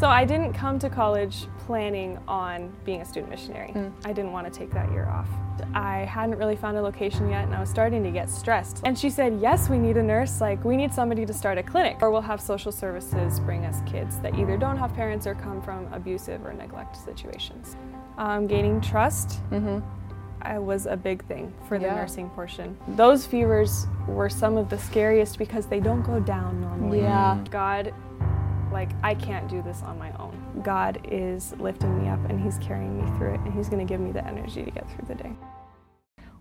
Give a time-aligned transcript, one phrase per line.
[0.00, 3.74] So I didn't come to college planning on being a student missionary.
[4.02, 5.28] I didn't want to take that year off.
[5.74, 8.80] I hadn't really found a location yet and I was starting to get stressed.
[8.86, 10.40] And she said, Yes, we need a nurse.
[10.40, 11.98] Like, we need somebody to start a clinic.
[12.00, 15.60] Or we'll have social services bring us kids that either don't have parents or come
[15.60, 17.76] from abusive or neglect situations.
[18.16, 19.40] Um, gaining trust
[20.42, 21.96] I was a big thing for the Yeah.
[21.96, 22.74] nursing portion.
[22.88, 27.02] Those fevers were some of the scariest because they don't go down normally.
[27.02, 27.36] Yeah.
[27.50, 27.92] God,
[28.70, 30.60] like, I can't do this on my own.
[30.62, 33.90] God is lifting me up and He's carrying me through it and He's going to
[33.90, 35.32] give me the energy to get through the day.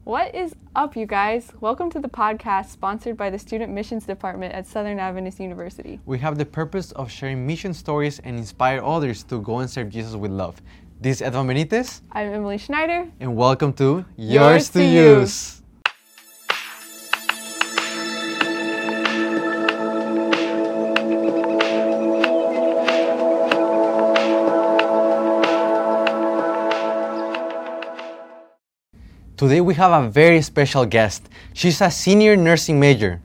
[0.03, 1.51] What is up, you guys?
[1.59, 5.99] Welcome to the podcast sponsored by the Student Missions Department at Southern Adventist University.
[6.05, 9.89] We have the purpose of sharing mission stories and inspire others to go and serve
[9.89, 10.61] Jesus with love.
[11.01, 13.07] This is Edvan Benitez, I'm Emily Schneider.
[13.19, 15.19] and welcome to Yours Yours, to to You.
[15.21, 15.58] Use.
[29.39, 31.29] Today we have a very special guest.
[31.53, 33.21] She's a senior nursing major,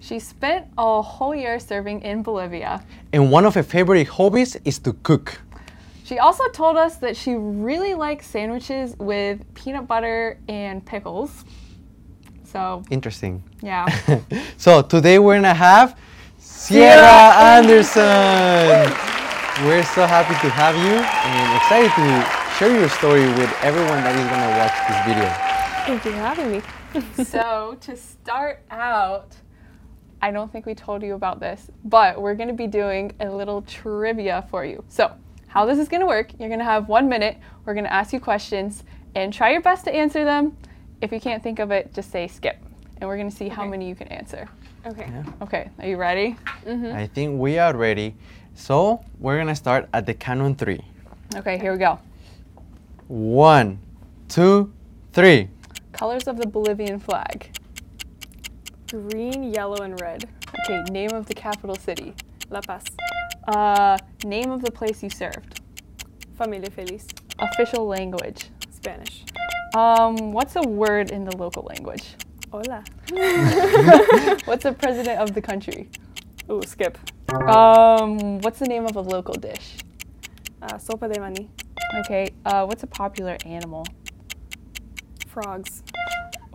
[0.00, 2.82] She spent a whole year serving in Bolivia.
[3.12, 5.40] and one of her favorite hobbies is to cook.
[6.02, 11.44] She also told us that she really likes sandwiches with peanut butter and pickles.
[12.42, 13.44] So, Interesting.
[13.62, 13.86] yeah.
[14.56, 15.96] so today we're gonna have
[16.38, 18.90] Sierra Anderson.
[19.64, 24.16] We're so happy to have you and excited to share your story with everyone that
[24.16, 25.30] is gonna watch this video.
[25.86, 27.24] Thank you for having me.
[27.24, 29.36] so, to start out,
[30.20, 33.30] I don't think we told you about this, but we're going to be doing a
[33.30, 34.82] little trivia for you.
[34.88, 35.12] So,
[35.46, 37.36] how this is going to work, you're going to have one minute.
[37.64, 38.82] We're going to ask you questions
[39.14, 40.56] and try your best to answer them.
[41.00, 42.58] If you can't think of it, just say skip.
[42.96, 44.48] And we're going to see how many you can answer.
[44.84, 45.12] Okay.
[45.42, 46.36] Okay, are you ready?
[46.64, 46.96] Mm-hmm.
[46.96, 48.16] I think we are ready.
[48.54, 50.80] So we're gonna start at the Canon on three.
[51.36, 51.98] Okay, here we go.
[53.08, 53.78] One,
[54.28, 54.70] two,
[55.14, 55.48] three.
[55.92, 57.58] Colors of the Bolivian flag.
[58.90, 60.28] Green, yellow, and red.
[60.60, 62.14] Okay, name of the capital city.
[62.50, 62.84] La Paz.
[63.48, 65.62] Uh, name of the place you served.
[66.36, 67.06] Familia Feliz.
[67.38, 68.50] Official language.
[68.70, 69.24] Spanish.
[69.74, 72.04] Um, what's a word in the local language?
[72.50, 72.84] Hola.
[74.44, 75.90] What's the president of the country?
[76.50, 76.96] Ooh, skip.
[77.30, 79.76] Um, what's the name of a local dish?
[80.62, 81.50] Uh, sopa de mani.
[82.00, 83.86] Okay, uh, what's a popular animal?
[85.26, 85.82] Frogs.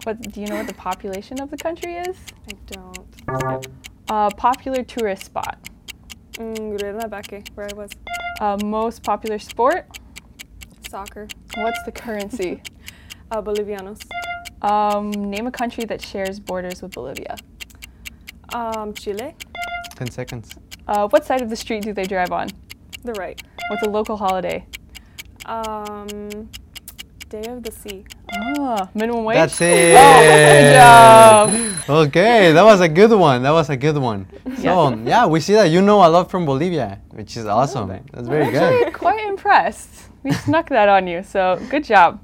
[0.03, 2.17] What do you know what the population of the country is?
[2.49, 3.15] I don't.
[3.63, 3.71] Skip.
[4.09, 5.57] Uh, popular tourist spot.
[6.33, 7.91] Mm, Cuernavaca, where I was.
[8.41, 9.87] Uh, most popular sport.
[10.89, 11.27] Soccer.
[11.55, 12.61] What's the currency?
[13.31, 13.99] Uh, Bolivianos.
[14.61, 17.35] um, name a country that shares borders with Bolivia.
[18.53, 19.33] Um, Chile.
[19.95, 20.51] Ten seconds.
[20.87, 22.49] Uh, what side of the street do they drive on?
[23.03, 23.41] The right.
[23.69, 24.67] What's a local holiday?
[25.45, 26.49] Um,
[27.29, 28.05] Day of the Sea.
[28.59, 29.35] Ah, minimum wage.
[29.35, 29.93] That's it.
[29.93, 31.49] good job.
[32.07, 33.41] Okay, that was a good one.
[33.43, 34.27] That was a good one.
[34.57, 37.89] So yeah, we see that you know a lot from Bolivia, which is awesome.
[38.11, 38.93] That's very Actually, good.
[38.93, 39.89] quite impressed.
[40.23, 42.21] We snuck that on you, so good job.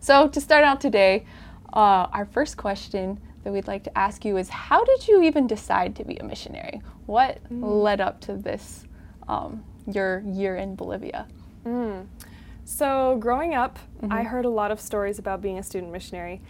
[0.00, 1.26] So to start out today,
[1.74, 5.46] uh, our first question that we'd like to ask you is, how did you even
[5.46, 6.80] decide to be a missionary?
[7.06, 8.84] What led up to this,
[9.28, 11.26] um, your year in Bolivia?
[12.70, 13.78] So, growing up,
[14.10, 16.40] I heard a lot of stories about being a student missionary.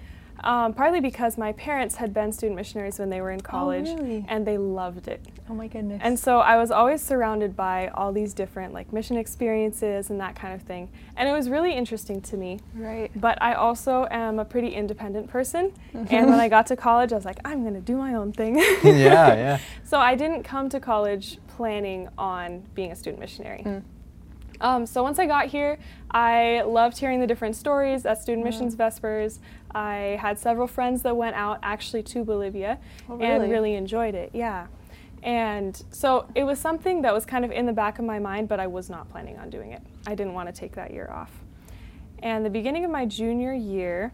[0.44, 4.24] Um, partly because my parents had been student missionaries when they were in college, really?
[4.28, 5.20] and they loved it.
[5.48, 6.00] Oh my goodness.
[6.02, 10.36] And so I was always surrounded by all these different like mission experiences and that
[10.36, 10.88] kind of thing.
[11.16, 12.60] And it was really interesting to me.
[12.74, 13.10] right.
[13.16, 15.72] But I also am a pretty independent person.
[16.10, 18.32] And when I got to college, I was like, I'm going to do my own
[18.32, 18.56] thing.
[18.56, 19.58] yeah, yeah.
[19.84, 23.82] So I didn't come to college planning on being a student missionary.
[24.60, 25.78] Um, so once I got here,
[26.10, 29.38] I loved hearing the different stories at Student Missions Vespers.
[29.74, 32.78] I had several friends that went out actually to Bolivia
[33.08, 33.26] Oh, really?
[33.26, 34.30] and really enjoyed it.
[34.34, 34.66] Yeah.
[35.22, 38.48] And so it was something that was kind of in the back of my mind,
[38.48, 39.82] but I was not planning on doing it.
[40.06, 41.30] I didn't want to take that year off.
[42.22, 44.12] And the beginning of my junior year,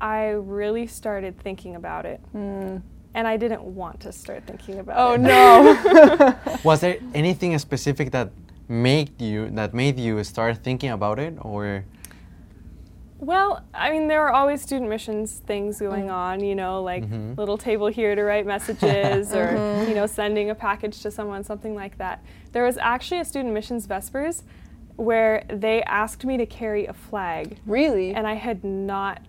[0.00, 2.20] I really started thinking about it.
[2.34, 2.82] And
[3.28, 5.18] I didn't want to start thinking about Oh it.
[5.18, 6.34] no.
[6.64, 8.30] Was there anything specific that
[8.72, 11.84] made you that made you start thinking about it, or
[13.18, 17.36] Well, I mean, there are always student missions things going on, you know, like Mhm.
[17.38, 19.48] little table here to write messages or,
[19.86, 22.24] you know, sending a package to someone, something like that.
[22.50, 24.42] There was actually a student missions Vespers
[24.96, 28.12] where they asked me to carry a flag, really?
[28.12, 29.20] and I had not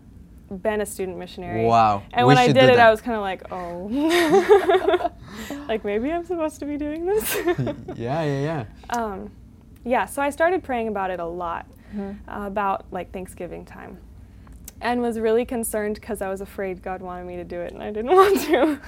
[0.62, 1.66] been a student missionary.
[1.66, 2.04] Wow.
[2.14, 2.80] And we when I did it, that.
[2.80, 5.12] I was kind of like, oh,
[5.68, 7.36] like maybe I'm supposed to be doing this.
[7.96, 8.66] yeah, yeah, yeah.
[8.90, 9.32] um,
[9.84, 11.66] yeah, so I started praying about it a lot,
[11.96, 12.28] Mm-hmm.
[12.30, 13.98] uh, about like Thanksgiving time,
[14.82, 17.84] and was really concerned because I was afraid God wanted me to do it and
[17.84, 18.80] I didn't want to.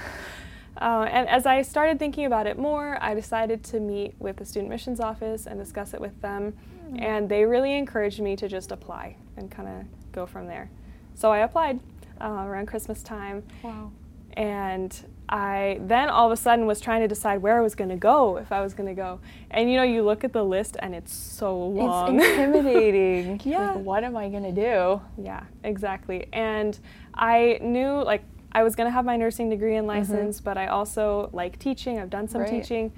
[0.78, 4.44] Uh, and as I started thinking about it more, I decided to meet with the
[4.44, 6.54] student missions office and discuss it with them,
[6.98, 10.68] and they really encouraged me to just apply and kind of go from there.
[11.16, 11.80] So I applied
[12.20, 13.90] uh, around Christmas time, Wow.
[14.34, 14.94] and
[15.28, 17.96] I then all of a sudden was trying to decide where I was going to
[17.96, 19.18] go, if I was going to go.
[19.50, 22.20] And you know, you look at the list and it's so long.
[22.20, 23.40] It's intimidating.
[23.44, 23.72] Yeah.
[23.74, 25.00] Like, what am I gonna do?
[25.18, 26.26] yeah, exactly.
[26.32, 26.78] And
[27.14, 28.22] I knew like
[28.52, 31.98] I was going to have my nursing degree and license, but I also like teaching.
[31.98, 32.48] I've done some Right.
[32.50, 32.90] teaching.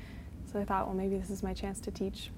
[0.53, 2.31] So I thought, well, maybe this is my chance to teach.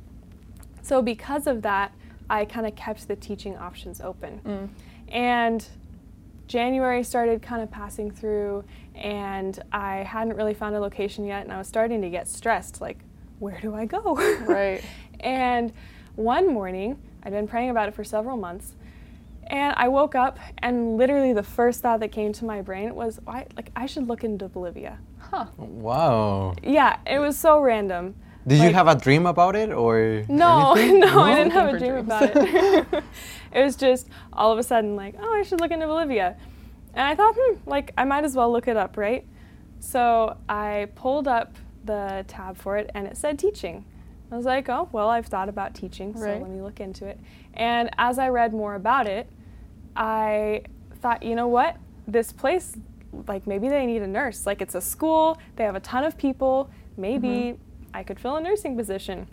[0.83, 1.93] So because of that,
[2.31, 4.41] I kind of kept the teaching options open.
[4.47, 4.69] Mm.
[5.11, 5.67] And
[6.47, 8.65] January started kind of passing through,
[8.95, 12.81] and I hadn't really found a location yet, and I was starting to get stressed
[12.81, 12.99] like,
[13.39, 14.15] where do I go?
[14.47, 14.83] Right.
[15.21, 15.73] and
[16.17, 18.75] one morning, I'd been praying about it for several months,
[19.47, 23.21] and I woke up, and literally the first thought that came to my brain was,
[23.27, 24.99] I, like, I should look into Bolivia.
[25.19, 25.47] Huh.
[25.57, 26.55] Wow.
[26.63, 28.15] Yeah, it was so random.
[28.47, 30.25] Did you have a dream about it or?
[30.29, 31.01] No, anything?
[31.07, 32.07] no, I didn't have a dream dreams.
[32.07, 33.05] about it.
[33.53, 36.37] it was just all of a sudden like, oh, I should look into Bolivia.
[36.95, 39.27] And I thought, hmm, like I might as well look it up, right?
[39.79, 41.55] So I pulled up
[41.85, 43.85] the tab for it and it said teaching.
[44.33, 46.41] I was like, oh, well, I've thought about teaching, so Right.
[46.41, 47.19] let me look into it.
[47.55, 49.29] And as I read more about it,
[49.97, 50.63] I
[51.01, 51.77] thought, you know what?
[52.07, 52.77] This place,
[53.27, 54.47] like maybe they need a nurse.
[54.47, 56.71] Like it's a school, they have a ton of people.
[56.97, 57.59] Maybe
[57.95, 59.27] I could fill a nursing position.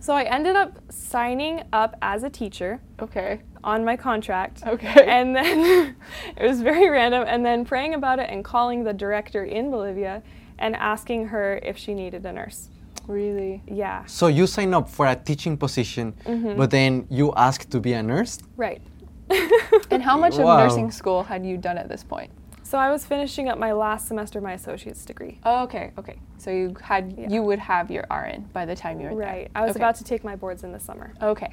[0.00, 3.40] So I ended up signing up as a teacher Okay.
[3.62, 4.62] on my contract.
[4.66, 5.04] Okay.
[5.06, 5.94] And then
[6.36, 7.24] it was very random.
[7.26, 10.22] And then praying about it and calling the director in Bolivia
[10.58, 12.68] and asking her if she needed a nurse.
[13.08, 13.62] Really?
[13.66, 16.56] Yeah, So you sign up for a teaching position, Mm-hmm.
[16.56, 18.38] but then you ask to be a nurse?
[18.56, 18.80] right.
[19.90, 20.52] And how much Wow.
[20.52, 22.30] of nursing school had you done at this point?
[22.72, 25.38] So I was finishing up my last semester of my associate's degree.
[25.44, 26.16] Oh, okay, okay.
[26.38, 27.28] So you had Yeah.
[27.28, 29.50] you would have your RN by the time you were Right.
[29.52, 29.62] there.
[29.62, 29.80] I was Okay.
[29.80, 31.12] about to take my boards in the summer.
[31.20, 31.52] Okay.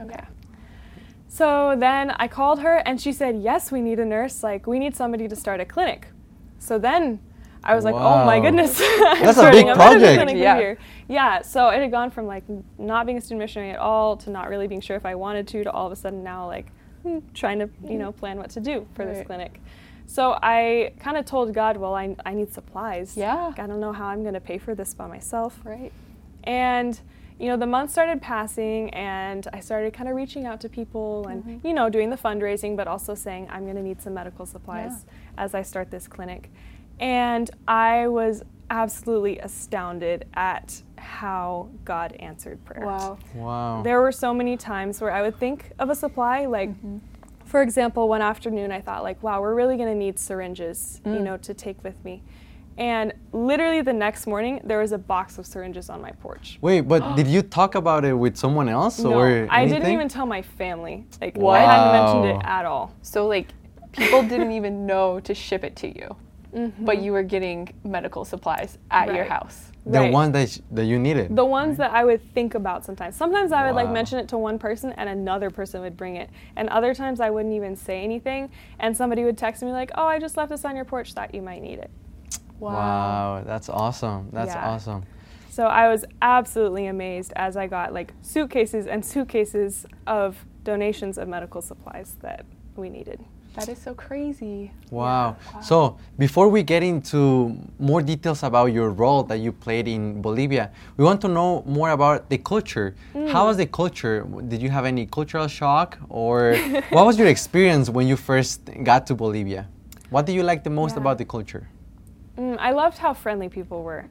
[0.00, 0.24] Okay.
[1.28, 4.42] So then I called her and she said, Yes, we need a nurse.
[4.42, 6.08] Like, we need somebody to start a clinic.
[6.58, 7.20] So then
[7.62, 8.76] I was like, Oh my goodness.
[9.22, 10.16] That's a big project.
[10.20, 10.56] clinic Yeah.
[10.56, 10.78] Here.
[11.06, 11.42] Yeah.
[11.42, 12.42] So it had gone from like
[12.76, 15.46] not being a student missionary at all to not really being sure if I wanted
[15.46, 16.66] to to all of a sudden now like
[17.04, 19.60] hmm, trying to, you know, plan what to do for this clinic.
[20.16, 23.18] So I kind of told God, Well, I, I need supplies.
[23.18, 23.48] Yeah.
[23.48, 25.60] Like, I don't know how I'm going to pay for this by myself.
[25.62, 25.92] Right.
[26.44, 26.98] And
[27.38, 31.28] you know, the months started passing, and I started kind of reaching out to people
[31.28, 31.66] and Mm-hmm.
[31.66, 35.04] you know doing the fundraising, but also saying I'm going to need some medical supplies
[35.36, 36.50] as I start this clinic.
[36.98, 42.86] And I was absolutely astounded at how God answered prayer.
[42.86, 43.18] Wow.
[43.34, 43.82] Wow.
[43.82, 46.70] There were so many times where I would think of a supply, like,
[47.46, 51.20] for example, one afternoon I thought, like, wow, we're really going to need syringes, you
[51.20, 52.22] know, to take with me.
[52.78, 56.58] And literally the next morning, there was a box of syringes on my porch.
[56.60, 60.08] Wait, but did you talk about it with someone else No, or I didn't even
[60.08, 61.06] tell my family.
[61.20, 61.58] Like, What?
[61.58, 62.94] I hadn't mentioned it at all.
[63.02, 63.48] So like
[63.92, 66.16] people didn't even know to ship it to you.
[66.54, 66.84] Mm-hmm.
[66.84, 69.72] But you were getting medical supplies at your house.
[69.88, 70.12] The Right.
[70.12, 71.34] one that sh- that you needed.
[71.36, 73.14] The ones that I would think about sometimes.
[73.14, 76.28] Sometimes I would like mention it to one person and another person would bring it.
[76.56, 78.50] And other times I wouldn't even say anything
[78.80, 81.32] and somebody would text me like, "Oh, I just left this on your porch, thought
[81.34, 81.90] you might need it."
[82.58, 84.30] wow, that's awesome.
[84.32, 84.66] That's Yeah.
[84.70, 85.04] awesome.
[85.50, 91.28] So I was absolutely amazed as I got like suitcases and suitcases of donations of
[91.28, 92.44] medical supplies that
[92.76, 93.24] we needed.
[93.56, 94.70] That is so crazy.
[94.90, 95.36] Wow.
[95.62, 100.70] So before we get into more details about your role that you played in Bolivia,
[100.98, 102.94] we want to know more about the culture.
[103.14, 103.30] Mm.
[103.30, 104.26] How was the culture?
[104.48, 106.54] Did you have any cultural shock, or
[106.90, 109.66] what was your experience when you first got to Bolivia?
[110.10, 111.00] What do you like the most Yeah.
[111.00, 111.66] about the culture?
[112.38, 114.04] Mm, I loved how friendly people were.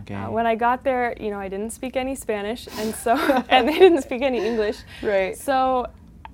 [0.00, 0.14] Okay.
[0.14, 3.16] Uh, when I got there, you know, I didn't speak any Spanish, and so
[3.48, 4.78] and they didn't speak any English.
[5.02, 5.34] Right.
[5.36, 5.86] So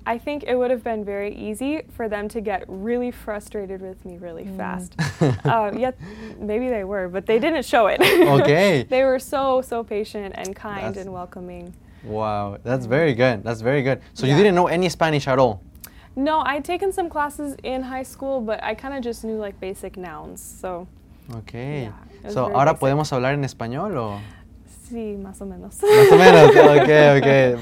[0.07, 3.99] I think it would have been very easy for them to get really frustrated with
[4.05, 4.55] me really Mm.
[4.57, 4.95] fast.
[5.45, 5.95] uh, yet
[6.39, 7.99] maybe they were, but they didn't show it.
[8.39, 8.83] Okay.
[8.89, 11.73] they were so so patient and kind That's- and welcoming.
[12.07, 13.43] wow, that's very good.
[13.43, 13.99] That's very good.
[14.13, 15.59] So you didn't know any Spanish at all?
[16.15, 19.59] No, I'd taken some classes in high school, but I kind of just knew like
[19.59, 20.39] basic nouns.
[20.41, 20.87] So
[21.43, 21.91] Okay.
[21.91, 22.79] Yeah, so ahora basic.
[22.79, 24.19] podemos hablar en español o?
[24.89, 25.81] Sí, más o menos.
[25.81, 26.55] Más o menos.
[26.81, 27.55] Okay, okay.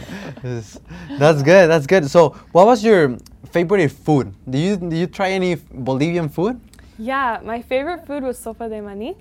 [1.20, 1.67] That's good.
[1.70, 2.10] That's good.
[2.10, 3.17] So, what was your
[3.51, 4.34] favorite food?
[4.50, 6.60] Do you do you try any Bolivian food?
[6.98, 9.15] Yeah, my favorite food was sopa de mani.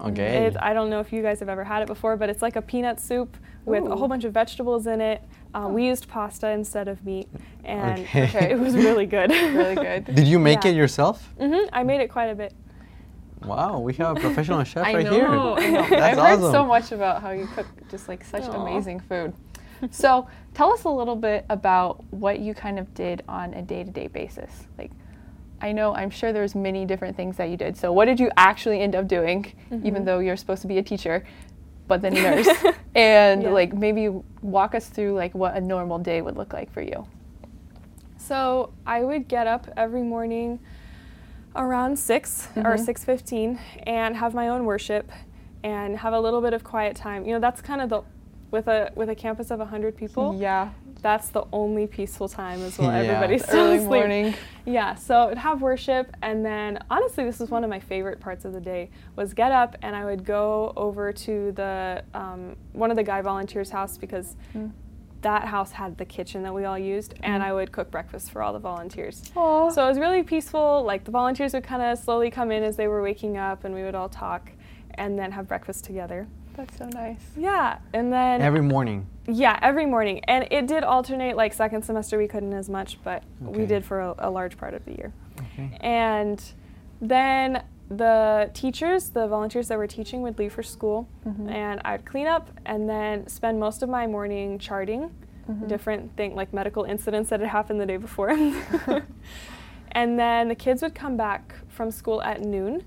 [0.00, 0.46] Okay.
[0.46, 2.56] It, I don't know if you guys have ever had it before, but it's like
[2.56, 5.20] a peanut soup with a whole bunch of vegetables in it.
[5.54, 7.28] Um, we used pasta instead of meat,
[7.64, 8.50] and Okay.
[8.52, 9.30] it was really good.
[9.30, 10.04] Really good.
[10.14, 10.70] Did you make Yeah.
[10.70, 11.34] it yourself?
[11.40, 11.68] Mm-hmm.
[11.72, 12.52] I made it quite a bit.
[13.44, 15.26] Wow, we have a professional chef I right know, here.
[15.26, 15.86] I know.
[15.90, 18.62] That's I've heard so much about how you cook just like such Aw.
[18.66, 19.32] amazing food.
[19.90, 24.08] So tell us a little bit about what you kind of did on a day-to-day
[24.08, 24.50] basis.
[24.76, 24.90] Like,
[25.60, 27.76] I know I'm sure there's many different things that you did.
[27.76, 29.86] So what did you actually end up doing, mm-hmm.
[29.86, 31.24] even though you're supposed to be a teacher,
[31.86, 32.48] but then a nurse?
[32.94, 33.50] and Yeah.
[33.50, 34.08] like maybe
[34.42, 37.06] walk us through like what a normal day would look like for you.
[38.16, 40.58] So I would get up every morning
[41.56, 42.78] around 6 or Mhm.
[42.80, 45.10] 6:15 and have my own worship
[45.64, 47.24] and have a little bit of quiet time.
[47.24, 48.02] You know, that's kind of the
[48.50, 50.70] with a with a campus of 100 people, Yeah.
[51.02, 52.88] that's the only peaceful time as well.
[52.92, 52.98] Yeah.
[53.12, 53.90] Everybody's still early asleep.
[53.90, 54.34] morning.
[54.64, 58.44] Yeah, so I'd have worship, and then honestly, this was one of my favorite parts
[58.46, 58.88] of the day.
[59.16, 63.20] Was get up and I would go over to the um, one of the guy
[63.20, 64.70] volunteers' house because Mm.
[65.22, 67.50] That house had the kitchen that we all used, and mm-hmm.
[67.50, 69.22] I would cook breakfast for all the volunteers.
[69.36, 69.70] Aw.
[69.70, 70.82] So it was really peaceful.
[70.84, 73.74] Like the volunteers would kind of slowly come in as they were waking up, and
[73.74, 74.50] we would all talk,
[74.94, 76.26] and then have breakfast together.
[76.54, 77.20] That's so nice.
[77.36, 79.06] Yeah, and then Every morning.
[79.28, 80.20] yeah, every morning.
[80.24, 83.60] And it did alternate, like second semester we couldn't as much, but Okay.
[83.60, 85.12] we did for a, a large part of the year.
[85.40, 85.76] Okay.
[85.80, 86.42] And
[87.00, 91.50] then the teachers, the volunteers that were teaching would leave for school Mhm.
[91.50, 95.10] and I'd clean up and then spend most of my morning charting
[95.50, 95.68] Mhm.
[95.68, 98.30] different things like medical incidents that had happened the day before.
[99.92, 102.84] and then the kids would come back from school at noon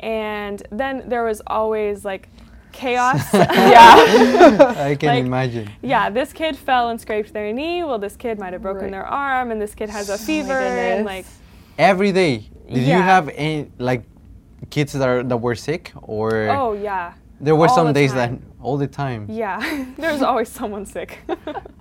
[0.00, 2.28] and then there was always like
[2.72, 3.22] chaos.
[3.34, 4.74] Yeah.
[4.78, 5.70] I can Like- imagine.
[5.82, 7.84] yeah, this kid fell and scraped their knee.
[7.84, 8.92] Well, this kid might have broken Right.
[8.92, 11.26] their arm, and this kid has a Oh fever, and like.
[11.78, 12.48] Every day.
[12.68, 14.02] Did you have any like
[14.70, 18.12] kids that are that were sick or oh yeah, there were all some the days
[18.12, 18.36] time.
[18.36, 19.26] that all the time.
[19.28, 19.58] yeah.
[19.98, 21.18] There's always someone sick.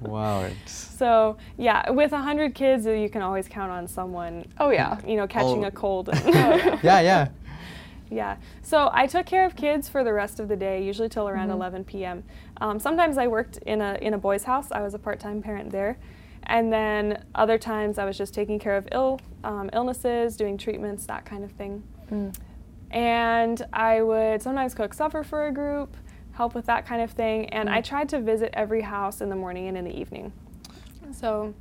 [0.02, 0.42] Wow.
[0.46, 4.46] It's, so yeah, with a hundred kids, you can always count on someone.
[4.60, 5.00] Oh yeah.
[5.06, 5.68] You know, catching Oh.
[5.68, 6.10] a cold.
[6.10, 6.26] and-
[6.84, 7.28] yeah, yeah.
[8.10, 8.38] Yeah.
[8.64, 11.50] So I took care of kids for the rest of the day, usually till around
[11.50, 11.54] Mhm.
[11.54, 12.24] 11 p.m.
[12.60, 14.72] Um, sometimes I worked in a in a boys' house.
[14.72, 15.98] I was a part-time parent there,
[16.44, 21.06] and then other times I was just taking care of ill um, illnesses, doing treatments,
[21.06, 21.84] that kind of thing.
[22.12, 22.34] Mm.
[22.92, 25.96] And I would sometimes cook supper for a group,
[26.34, 27.50] help with that kind of thing.
[27.50, 27.86] And I Mm.
[27.86, 30.32] tried to visit every house in the morning and in the evening.
[31.12, 31.54] So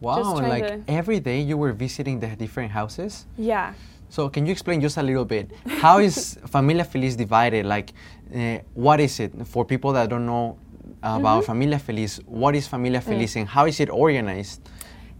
[0.00, 3.26] Wow, like every day you were visiting the different houses?
[3.36, 3.72] yeah.
[4.10, 5.50] So can you explain just a little bit?
[5.80, 7.66] How is Familia Feliz divided?
[7.66, 7.92] Like,
[8.34, 10.56] uh, what is it for people that don't know
[11.02, 11.46] about Mhm.
[11.46, 12.18] Familia Feliz?
[12.26, 14.60] What is Familia Feliz and how is it organized?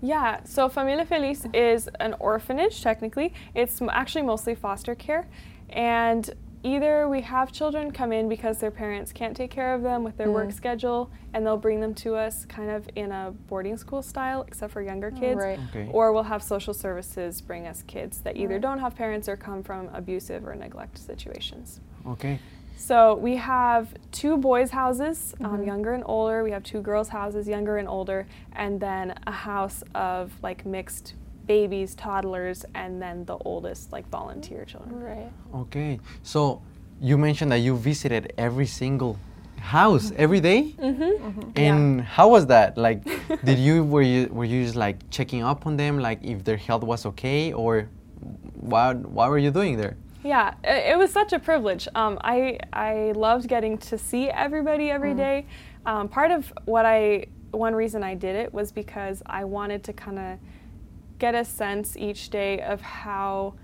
[0.01, 3.33] Yeah, so Familia Feliz is an orphanage, technically.
[3.55, 5.27] It's actually mostly foster care.
[5.71, 6.29] And
[6.65, 10.17] either we have children come in because their parents can't take care of them with
[10.17, 10.53] their work Mm.
[10.53, 14.73] schedule, and they'll bring them to us kind of in a boarding school style, except
[14.73, 15.41] for younger kids.
[15.41, 15.59] Right.
[15.71, 15.89] Okay.
[15.93, 18.61] Or we'll have social services bring us kids that either Right.
[18.61, 21.81] don't have parents or come from abusive or neglect situations.
[22.07, 22.41] Okay.
[22.77, 25.67] So we have two boys' houses, um, Mhm.
[25.67, 26.43] younger and older.
[26.45, 31.15] We have two girls' houses, younger and older, and then a house of like mixed
[31.49, 35.03] babies, toddlers, and then the oldest like volunteer children.
[35.03, 35.33] Right.
[35.63, 35.99] Okay.
[36.23, 36.63] So
[37.01, 39.19] you mentioned that you visited every single
[39.59, 40.75] house every day?
[40.79, 41.51] Mm-hmm.
[41.57, 42.79] And how was that?
[42.79, 43.03] Like,
[43.45, 46.57] did you were you were you just like checking up on them, like if their
[46.57, 47.89] health was okay, or
[48.55, 49.97] what what were you doing there?
[50.25, 51.89] Yeah, it, it was such a privilege.
[51.95, 55.47] Um, I I loved getting to see everybody every day.
[55.87, 59.93] Um, part of what I one reason I did it was because I wanted to
[59.93, 60.39] kind of
[61.19, 63.55] get a sense each day of how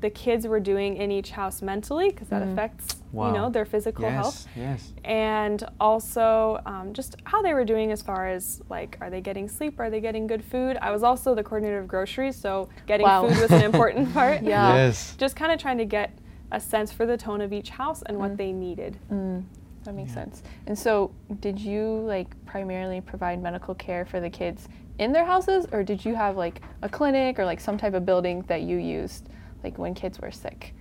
[0.00, 2.52] the kids were doing in each house mentally, because that Mm.
[2.52, 3.28] affects Wow.
[3.28, 4.92] you know their physical yes, health, yes.
[5.04, 9.48] and also um, just how they were doing as far as like are they getting
[9.48, 10.76] sleep, are they getting good food.
[10.82, 13.28] I was also the coordinator of groceries, so getting Wow.
[13.28, 14.74] food was an important part Yeah.
[14.74, 15.14] Yes.
[15.16, 16.10] just kind of trying to get
[16.52, 18.36] a sense for the tone of each house and what Mm.
[18.36, 18.98] they needed.
[19.10, 19.44] Mm,
[19.84, 20.14] that makes Yeah.
[20.24, 20.42] sense.
[20.66, 24.68] And so, did you like primarily provide medical care for the kids
[24.98, 28.04] in their houses, or did you have like a clinic or like some type of
[28.06, 29.28] building that you used,
[29.62, 30.74] like when kids were sick?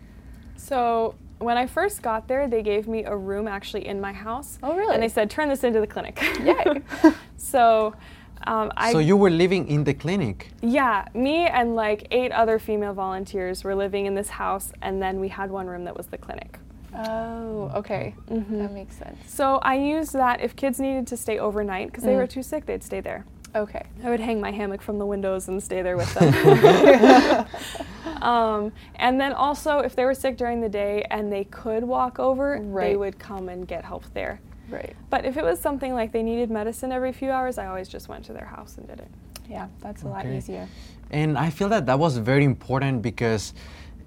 [0.56, 4.60] So when I first got there, they gave me a room actually in my house.
[4.64, 4.94] Oh, really?
[4.94, 6.22] And they said, turn this into the clinic.
[6.42, 6.82] Yay.
[7.38, 7.94] so
[8.46, 10.50] um, I, so you were living in the clinic.
[10.62, 15.20] yeah, me and like eight other female volunteers were living in this house, and then
[15.20, 16.60] we had one room that was the clinic.
[16.96, 18.14] Oh, okay.
[18.30, 18.60] Mhm.
[18.60, 19.18] That makes sense.
[19.26, 22.18] So I used that if kids needed to stay overnight because they Mm.
[22.18, 23.26] were too sick, they'd stay there.
[23.56, 23.84] Okay.
[24.04, 27.46] I would hang my hammock from the windows and stay there with them.
[28.22, 32.20] um, and then also, if they were sick during the day and they could walk
[32.20, 34.40] over, they would come and get help there.
[34.70, 34.96] Right.
[35.10, 38.08] But if it was something like they needed medicine every few hours, I always just
[38.10, 39.10] went to their house and did it.
[39.50, 40.68] Yeah, that's a lot easier.
[41.12, 43.54] And I feel that that was very important because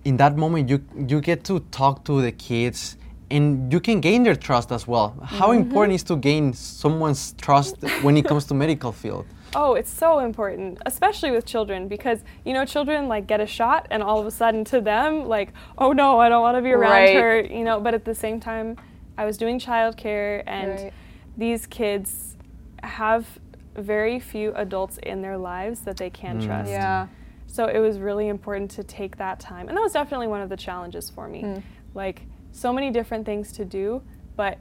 [0.04, 2.96] in that moment you you get to talk to the kids
[3.30, 5.14] and you can gain their trust as well.
[5.22, 5.60] How Mm-hmm.
[5.62, 9.26] important is to gain someone's trust when it comes to medical field?
[9.58, 13.86] Oh, it's so important, especially with children, because you know, children like get a shot,
[13.90, 16.72] and all of a sudden to them, like, oh no, I don't want to be
[16.72, 17.14] around Right.
[17.14, 17.80] her, you know.
[17.80, 18.76] But at the same time,
[19.16, 20.92] I was doing childcare, and Right.
[21.38, 22.36] these kids
[22.82, 23.38] have
[23.74, 26.46] very few adults in their lives that they can Mm.
[26.46, 26.70] trust.
[26.70, 27.06] Yeah.
[27.46, 29.68] So it was really important to take that time.
[29.68, 31.42] And that was definitely one of the challenges for me.
[31.42, 31.62] Mm.
[31.94, 32.22] Like,
[32.52, 34.02] so many different things to do,
[34.36, 34.58] but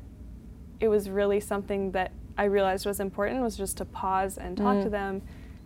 [0.80, 4.82] it was really something that I realized was important was just to pause and talk
[4.84, 4.92] to Mm.
[4.92, 5.22] them,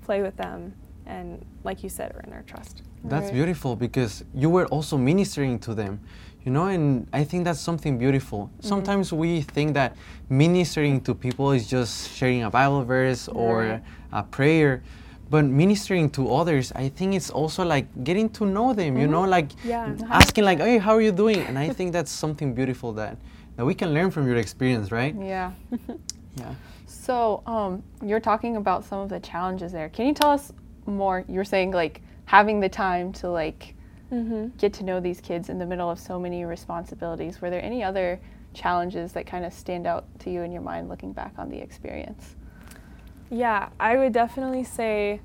[0.06, 0.74] play with them,
[1.06, 2.84] and like you said, earn their trust.
[3.04, 3.34] That's Right.
[3.34, 6.00] beautiful because you were also ministering to them,
[6.44, 8.40] you know, and I think that's something beautiful.
[8.50, 8.68] Mm-hmm.
[8.68, 9.96] Sometimes we think that
[10.30, 13.82] ministering to people is just sharing a Bible verse or Right.
[14.12, 14.82] a prayer,
[15.30, 19.24] but ministering to others, I think it's also like getting to know them, you know,
[19.24, 19.94] like Yeah.
[20.12, 23.18] asking like, "Hey, how are you doing?" And I think that's something beautiful that
[23.56, 25.14] that we can learn from your experience, right?
[25.20, 25.52] Yeah.
[26.40, 26.54] Yeah.
[26.88, 29.90] So, um, you're talking about some of the challenges there.
[29.90, 30.52] Can you tell us
[30.86, 31.24] more?
[31.28, 33.76] You were saying like having the time to like
[34.12, 34.58] Mm-hmm.
[34.58, 37.40] get to know these kids in the middle of so many responsibilities.
[37.42, 38.20] Were there any other
[38.56, 41.60] challenges that kind of stand out to you in your mind looking back on the
[41.60, 42.36] experience?
[43.30, 45.22] Yeah, I would definitely say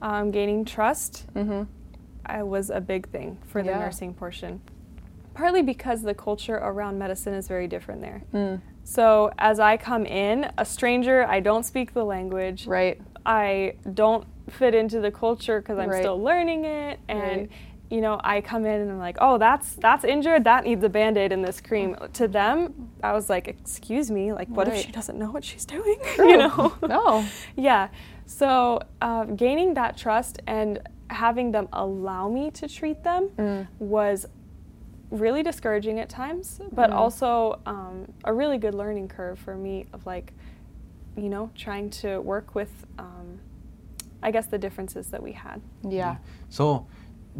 [0.00, 1.64] um, gaining trust Mm-hmm.
[2.24, 3.78] I was a big thing for the Yeah.
[3.80, 4.60] nursing portion.
[5.34, 8.22] Partly because the culture around medicine is very different there.
[8.32, 12.66] Mm, So as I come in, a stranger, I don't speak the language.
[12.66, 13.00] right.
[13.26, 16.02] I don't fit into the culture because I'm Right.
[16.02, 17.50] still learning it and Right.
[17.90, 20.44] you know, I come in and I'm like, "Oh, that's that's injured.
[20.44, 24.48] That needs a band-aid and this cream." To them, I was like, "Excuse me, like
[24.48, 26.72] what if she doesn't know what she's doing?" You know.
[26.88, 27.24] No.
[27.56, 27.88] yeah.
[28.26, 30.78] So, um, gaining that trust and
[31.10, 33.66] having them allow me to treat them Mm.
[33.80, 34.26] was
[35.10, 36.94] really discouraging at times, but Mm.
[36.94, 40.32] also um, a really good learning curve for me of like,
[41.16, 43.40] you know, trying to work with, um,
[44.22, 45.60] I guess, the differences that we had.
[45.88, 46.16] Yeah.
[46.48, 46.86] So,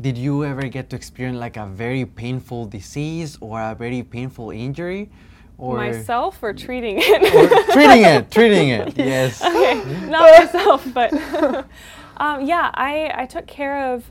[0.00, 4.50] did you ever get to experience like a very painful disease or a very painful
[4.50, 5.08] injury?
[5.58, 7.22] Or Myself or treating it?
[7.34, 8.96] or treating it, treating it.
[8.96, 9.42] Yes.
[9.44, 9.74] okay,
[10.08, 11.12] not myself, but
[12.16, 14.10] um, yeah, I, I took care of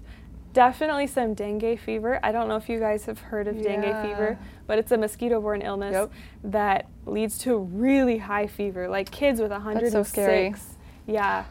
[0.53, 2.19] definitely some dengue fever.
[2.23, 4.01] I don't know if you guys have heard of dengue Yeah.
[4.03, 6.11] fever, but it's a mosquito-borne illness Yep.
[6.45, 9.93] that leads to really high fever, like kids with 106.
[9.93, 10.53] That's so scary.
[11.05, 11.43] Yeah.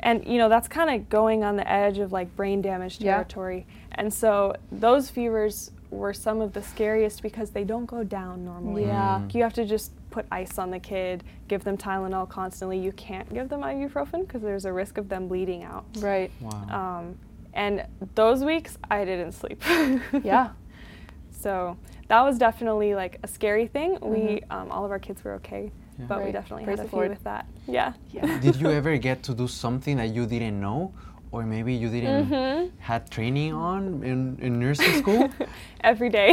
[0.00, 3.06] And you know, that's kind of going on the edge of like brain damage territory.
[3.06, 3.14] Yeah.
[3.14, 3.66] territory.
[3.92, 8.84] And so those fevers were some of the scariest because they don't go down normally.
[8.86, 9.20] Yeah.
[9.24, 9.34] Mm.
[9.34, 12.78] You have to just put ice on the kid, give them Tylenol constantly.
[12.78, 15.84] You can't give them ibuprofen because there's a risk of them bleeding out.
[15.98, 16.30] Right.
[16.40, 16.98] Wow.
[17.00, 17.18] Um,
[17.56, 19.60] and those weeks, I didn't sleep.
[20.22, 20.50] Yeah.
[21.44, 21.76] So
[22.08, 23.90] that was definitely like a scary thing.
[24.02, 24.50] We, Mhm.
[24.54, 25.64] um, all of our kids were okay,
[25.98, 26.06] Yeah.
[26.10, 27.10] but we definitely Praise had a the few Lord.
[27.10, 27.44] with that.
[27.66, 27.92] Yeah.
[28.16, 28.38] Yeah.
[28.46, 30.92] Did you ever get to do something that you didn't know,
[31.32, 32.70] or maybe you didn't Mhm.
[32.78, 35.28] had training on in, in nursing school?
[35.90, 36.30] Every day.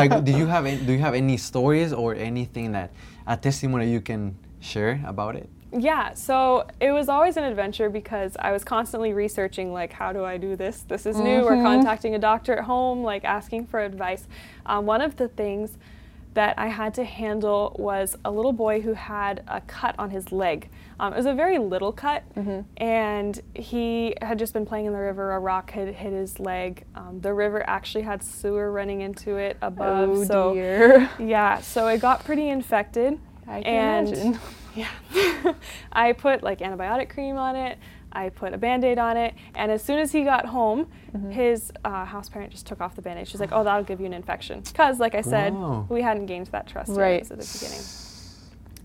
[0.00, 2.88] like, did you have any, do you have any stories or anything that
[3.26, 5.48] a testimony you can share about it?
[5.72, 10.24] Yeah, so it was always an adventure because I was constantly researching, like, how do
[10.24, 10.82] I do this?
[10.82, 11.42] This is new.
[11.42, 11.62] Or Mhm.
[11.62, 14.26] contacting a doctor at home, like, asking for advice.
[14.66, 15.78] Um, one of the things
[16.34, 20.32] that I had to handle was a little boy who had a cut on his
[20.32, 20.68] leg.
[20.98, 22.64] Um, it was a very little cut, Mhm.
[22.78, 25.32] and he had just been playing in the river.
[25.32, 26.84] A rock had hit his leg.
[26.94, 30.08] Um, the river actually had sewer running into it above.
[30.10, 31.08] Oh so dear.
[31.18, 33.18] yeah, so it got pretty infected.
[33.46, 34.38] I can and imagine.
[34.74, 35.54] Yeah,
[35.92, 37.78] I put like antibiotic cream on it.
[38.14, 41.30] I put a band-aid on it, and as soon as he got home, Mm-hmm.
[41.30, 43.28] his uh, house parent just took off the band-aid.
[43.28, 45.86] She's like, "Oh, that'll give you an infection," because, like I said, Wow.
[45.90, 47.20] we hadn't gained that trust Right.
[47.22, 47.84] at the beginning.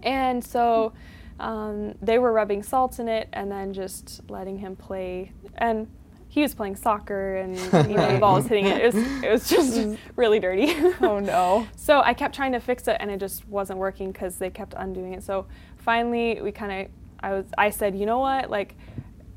[0.04, 0.94] And so
[1.40, 5.32] um, they were rubbing salts in it, and then just letting him play.
[5.56, 5.88] And
[6.30, 7.56] he was playing soccer, and
[7.90, 8.82] you know, the ball was hitting it.
[8.82, 10.74] It was, it was just really dirty.
[11.02, 11.68] Oh no.
[11.76, 14.74] So I kept trying to fix it, and it just wasn't working because they kept
[14.78, 15.24] undoing it.
[15.24, 15.46] So
[15.88, 18.76] finally, we kind of, I was, I said, you know what, like,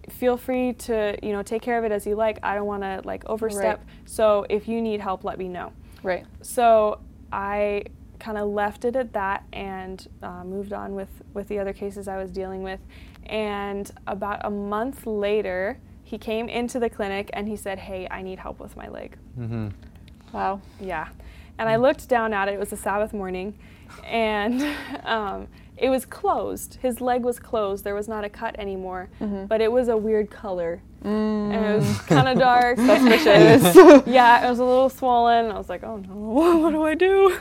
[0.09, 2.41] feel free to, you know, take care of it as you like.
[2.43, 3.79] I don't want to like overstep.
[3.79, 3.87] Right.
[4.05, 5.73] So if you need help, let me know.
[6.03, 6.27] Right.
[6.43, 6.99] So
[7.31, 7.85] I
[8.19, 12.09] kind of left it at that and uh, moved on with, with the other cases
[12.09, 12.81] I was dealing with.
[13.27, 18.23] And about a month later, he came into the clinic and he said, Hey, I
[18.23, 19.17] need help with my leg.
[19.39, 19.69] Mm-hmm.
[20.33, 20.61] Wow.
[20.81, 21.07] Yeah.
[21.59, 22.55] And I looked down at it.
[22.55, 23.55] It was a Sabbath morning,
[24.05, 24.63] and
[25.05, 25.47] um,
[25.81, 26.75] it was closed.
[26.83, 27.83] His leg was closed.
[27.85, 29.47] There was not a cut anymore, Mm-hmm.
[29.47, 30.83] but it was a weird color.
[31.05, 31.55] Mm.
[31.55, 32.77] And it was kind of dark.
[32.91, 33.75] Suspicious.
[34.07, 35.51] yeah, it was a little swollen.
[35.51, 36.15] I was like, oh no,
[36.61, 37.37] what do I do?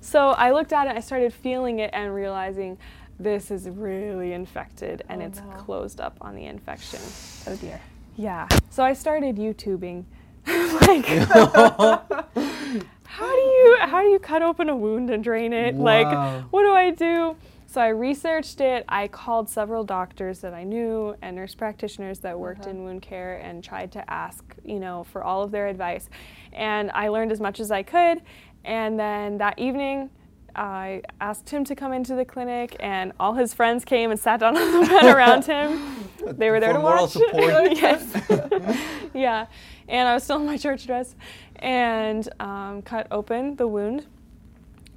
[0.00, 0.96] so I looked at it.
[0.96, 2.76] I started feeling it and realizing
[3.18, 5.50] this is really infected and Oh, it's no.
[5.58, 7.00] closed up on the infection.
[7.46, 7.80] oh dear.
[8.16, 8.48] Yeah.
[8.70, 10.04] So I started YouTubing.
[10.46, 11.06] like
[13.04, 15.74] how do you how do you cut open a wound and drain it?
[15.74, 15.84] Wow.
[15.84, 17.36] Like what do I do?
[17.70, 18.84] So I researched it.
[18.88, 22.70] I called several doctors that I knew and nurse practitioners that worked Uh-huh.
[22.70, 26.10] in wound care and tried to ask, you know, for all of their advice.
[26.52, 28.22] And I learned as much as I could.
[28.64, 30.10] And then that evening,
[30.56, 34.40] I asked him to come into the clinic, and all his friends came and sat
[34.40, 36.08] down on the bed around him.
[36.26, 37.12] They were there For to moral watch.
[37.12, 37.72] support.
[37.76, 39.08] yes.
[39.14, 39.46] yeah.
[39.88, 41.14] And I was still in my church dress,
[41.54, 44.06] and um, cut open the wound.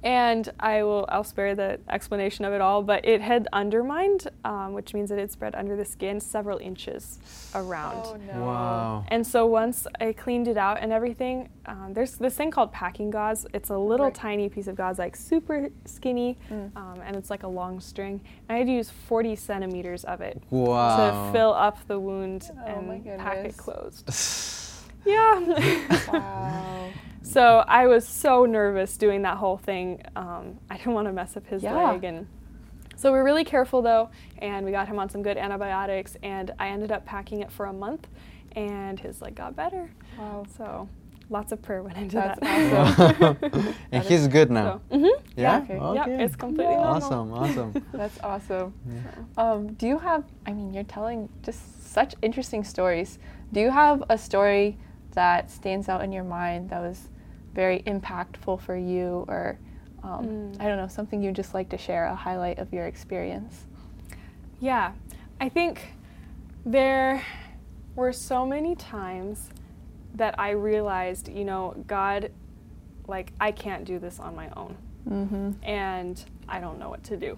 [0.04, 4.74] And I will, I'll spare the explanation of it all, but it had undermined, um,
[4.74, 7.18] which means that it spread under the skin several inches
[7.54, 8.02] around.
[8.04, 8.44] Oh no.
[8.44, 9.04] Wow.
[9.08, 13.10] And so once I cleaned it out and everything, um, there's this thing called packing
[13.10, 13.46] gauze.
[13.54, 14.14] It's a little Right.
[14.14, 16.76] tiny piece of gauze, like super skinny, Mm.
[16.76, 18.20] um, and it's like a long string.
[18.48, 20.96] And I had to use 40 centimeters of it Wow.
[21.26, 24.10] to fill up the wound Oh my and pack it closed.
[25.06, 25.98] Yeah.
[26.12, 26.90] Wow.
[27.22, 30.02] so I was so nervous doing that whole thing.
[30.16, 31.74] Um, I didn't want to mess up his Yeah.
[31.74, 32.26] leg, and
[32.96, 36.50] so we were really careful though, and we got him on some good antibiotics, and
[36.58, 38.06] I ended up packing it for a month,
[38.56, 39.90] and his leg got better.
[40.18, 40.44] Wow.
[40.56, 40.88] So
[41.30, 42.98] lots of prayer went into That's that.
[42.98, 43.36] awesome.
[43.92, 44.80] and That he's good now.
[44.90, 45.62] So, mhm, Yeah.
[45.62, 45.80] okay.
[45.94, 46.94] Yep, it's completely normal.
[46.94, 47.32] Awesome.
[47.32, 47.86] Awesome.
[47.92, 48.74] That's awesome.
[48.86, 49.00] Yeah.
[49.42, 53.18] Um, do you have, I mean, you're telling just such interesting stories.
[53.52, 54.76] Do you have a story
[55.14, 57.08] that stands out in your mind that was
[57.54, 59.58] very impactful for you or,
[60.02, 60.60] um, Mm.
[60.60, 63.64] I don't know, something you'd just like to share, a highlight of your experience?
[64.60, 64.92] Yeah,
[65.40, 65.94] I think
[66.66, 67.22] there
[67.96, 69.50] were so many times
[70.14, 72.30] that I realized, you know, God,
[73.06, 74.76] like, I can't do this on my own.
[75.08, 75.50] Mm-hmm.
[75.62, 77.36] and I don't know what to do.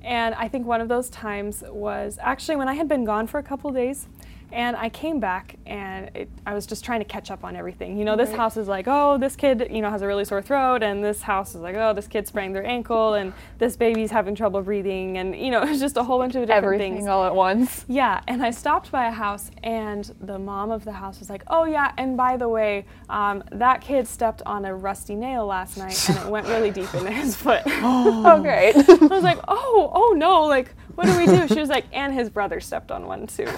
[0.00, 3.38] And I think one of those times was actually when I had been gone for
[3.38, 4.08] a couple days
[4.52, 7.96] and I came back and it, I was just trying to catch up on everything.
[7.98, 8.38] You know, this Right.
[8.38, 11.22] house is like, oh, this kid, you know, has a really sore throat, and this
[11.22, 15.18] house is like, oh, this kid sprained their ankle, and this baby's having trouble breathing,
[15.18, 17.08] and you know, it's just a whole bunch of different Everything things.
[17.08, 17.84] all at once.
[17.88, 21.42] Yeah, and I stopped by a house, and the mom of the house was like,
[21.48, 25.76] "Oh yeah, and by the way, um, that kid stepped on a rusty nail last
[25.78, 28.76] night, and it went really deep into his foot." Oh, great.
[28.76, 30.44] I was like, "Oh, oh no!
[30.44, 33.48] Like, what do we do?" She was like, "And his brother stepped on one too,"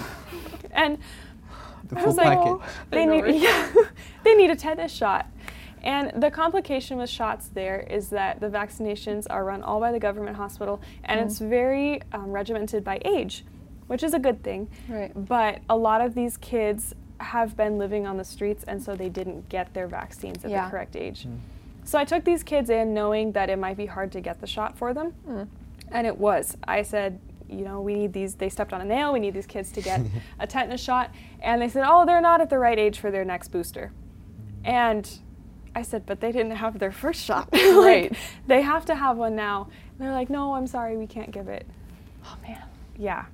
[0.75, 0.97] and
[1.89, 2.59] The I was like,
[2.91, 3.71] they need, yeah,
[4.23, 5.27] they need a tetanus shot.
[5.83, 9.99] And the complication with shots there is that the vaccinations are run all by the
[9.99, 13.45] government hospital, and it's very um, regimented by age,
[13.85, 14.67] which is a good thing.
[14.89, 15.11] Right.
[15.15, 19.09] But a lot of these kids have been living on the streets, and so they
[19.09, 20.65] didn't get their vaccines at Yeah.
[20.65, 21.27] the correct age.
[21.83, 24.47] So I took these kids in knowing that it might be hard to get the
[24.47, 25.13] shot for them.
[25.29, 25.47] Mm.
[25.91, 26.57] And it was.
[26.67, 29.45] I said, you know, we need these, they stepped on a nail, we need these
[29.45, 30.01] kids to get
[30.39, 31.11] a tetanus shot.
[31.41, 33.91] And they said, oh, they're not at the right age for their next booster.
[34.63, 35.09] And
[35.75, 37.49] I said, but they didn't have their first shot.
[37.53, 38.17] Like, Right.
[38.47, 39.69] They have to have one now.
[39.91, 41.67] And they're like, no, I'm sorry, we can't give it.
[42.25, 42.63] Oh, man.
[42.97, 43.25] Yeah.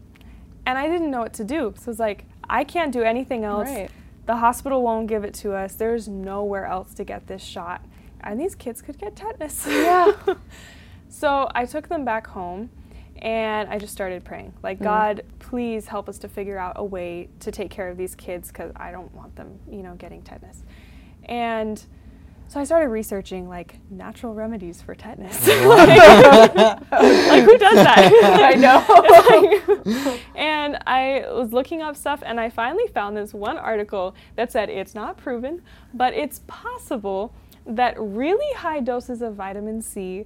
[0.65, 1.73] And I didn't know what to do.
[1.77, 3.69] So it's like, I can't do anything else.
[3.69, 3.89] Right.
[4.25, 5.75] The hospital won't give it to us.
[5.75, 7.85] There's nowhere else to get this shot.
[8.21, 9.65] And these kids could get tetanus.
[9.67, 10.11] Yeah.
[11.09, 12.69] so I took them back home
[13.21, 14.53] and I just started praying.
[14.63, 14.83] Like, Mm.
[14.83, 18.47] God, please help us to figure out a way to take care of these kids
[18.47, 20.63] because I don't want them, you know, getting tetanus.
[21.25, 21.83] And
[22.47, 25.47] so I started researching like natural remedies for tetanus.
[25.47, 26.55] like,
[26.91, 28.11] like, who does that?
[28.43, 30.05] I know.
[30.05, 34.51] Like- and I was looking up stuff and I finally found this one article that
[34.51, 35.61] said it's not proven,
[35.93, 37.33] but it's possible
[37.65, 40.25] that really high doses of vitamin C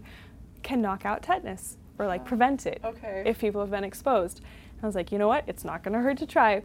[0.64, 3.24] can knock out tetanus or like prevent it Okay.
[3.26, 4.42] if people have been exposed.
[4.82, 5.44] I was like, you know what?
[5.48, 6.62] It's not going to hurt to try.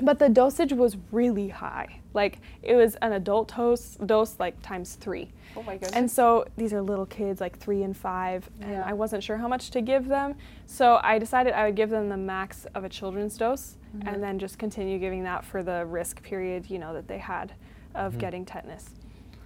[0.00, 2.00] But the dosage was really high.
[2.14, 5.28] Like it was an adult dose, dose like times three.
[5.56, 5.92] oh, my goodness.
[5.92, 8.82] And so these are little kids, like three and five, and Yeah.
[8.86, 10.34] I wasn't sure how much to give them.
[10.66, 14.14] So I decided I would give them the max of a children's dose Mhm.
[14.14, 17.52] and then just continue giving that for the risk period, you know, that they had
[17.94, 18.18] of Mhm.
[18.18, 18.90] getting tetanus.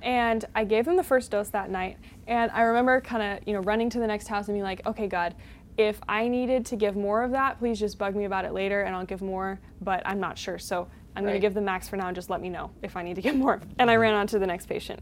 [0.02, 1.96] And I gave them the first dose that night.
[2.26, 4.84] And I remember kind of, you know, running to the next house and being like,
[4.86, 5.34] okay, God,
[5.76, 8.82] if I needed to give more of that, please just bug me about it later
[8.82, 10.58] and I'll give more, but I'm not sure.
[10.58, 12.96] So I'm going to give the max for now and just let me know if
[12.96, 13.60] I need to get more.
[13.78, 15.00] And I ran on to the next patient.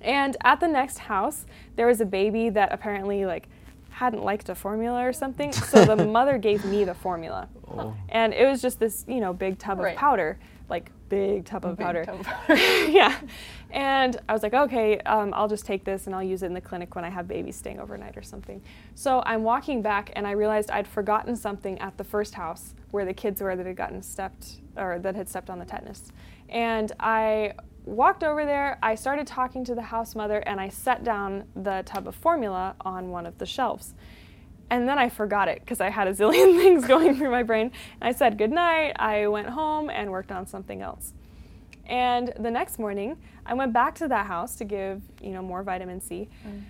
[0.00, 1.46] And at the next house,
[1.76, 3.48] there was a baby that apparently like
[3.90, 5.52] hadn't liked a formula or something.
[5.52, 7.48] So the mother gave me the formula.
[7.68, 7.94] Oh.
[8.08, 9.92] And it was just this, you know, big tub Right.
[9.94, 10.38] of powder,
[10.72, 12.04] like big tub of Big powder.
[12.04, 12.56] tub of powder.
[12.88, 13.20] yeah.
[13.70, 16.54] And I was like, okay, um, I'll just take this and I'll use it in
[16.54, 18.60] the clinic when I have babies staying overnight or something.
[18.94, 23.04] So I'm walking back and I realized I'd forgotten something at the first house where
[23.04, 26.10] the kids were that had gotten stepped or that had stepped on the tetanus.
[26.48, 27.52] And I
[27.84, 31.82] walked over there, I started talking to the house mother, and I set down the
[31.84, 33.94] tub of formula on one of the shelves.
[34.72, 37.70] And then I forgot it because I had a zillion things going through my brain.
[38.00, 38.94] And I said goodnight.
[38.98, 41.12] I went home and worked on something else.
[41.84, 45.62] And the next morning, I went back to that house to give, you know, more
[45.62, 46.30] vitamin C.
[46.46, 46.62] Mm.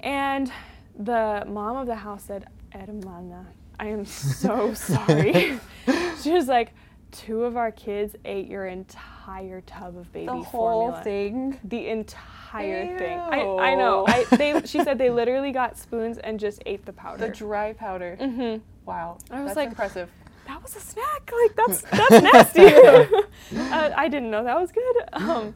[0.00, 0.52] And
[0.98, 3.46] the mom of the house said, Hermana,
[3.80, 5.58] I am so sorry.
[6.22, 6.74] she was like,
[7.16, 10.44] two of our kids ate your entire tub of baby the whole
[10.90, 11.02] formula.
[11.02, 11.58] thing.
[11.64, 13.18] The entire thing.
[13.18, 14.04] I, I know.
[14.06, 17.26] I, they, she said they literally got spoons and just ate the powder.
[17.26, 18.16] The dry powder.
[18.20, 19.18] hmm Wow.
[19.30, 20.08] I was That's like- impressive.
[20.46, 21.30] that was a snack.
[21.42, 22.66] Like that's that's nasty.
[23.56, 24.96] uh, I didn't know that was good.
[25.14, 25.54] Um,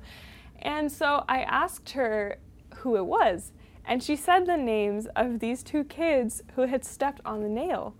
[0.62, 2.38] and so I asked her
[2.76, 3.52] who it was,
[3.86, 7.94] and she said the names of these two kids who had stepped on the nail.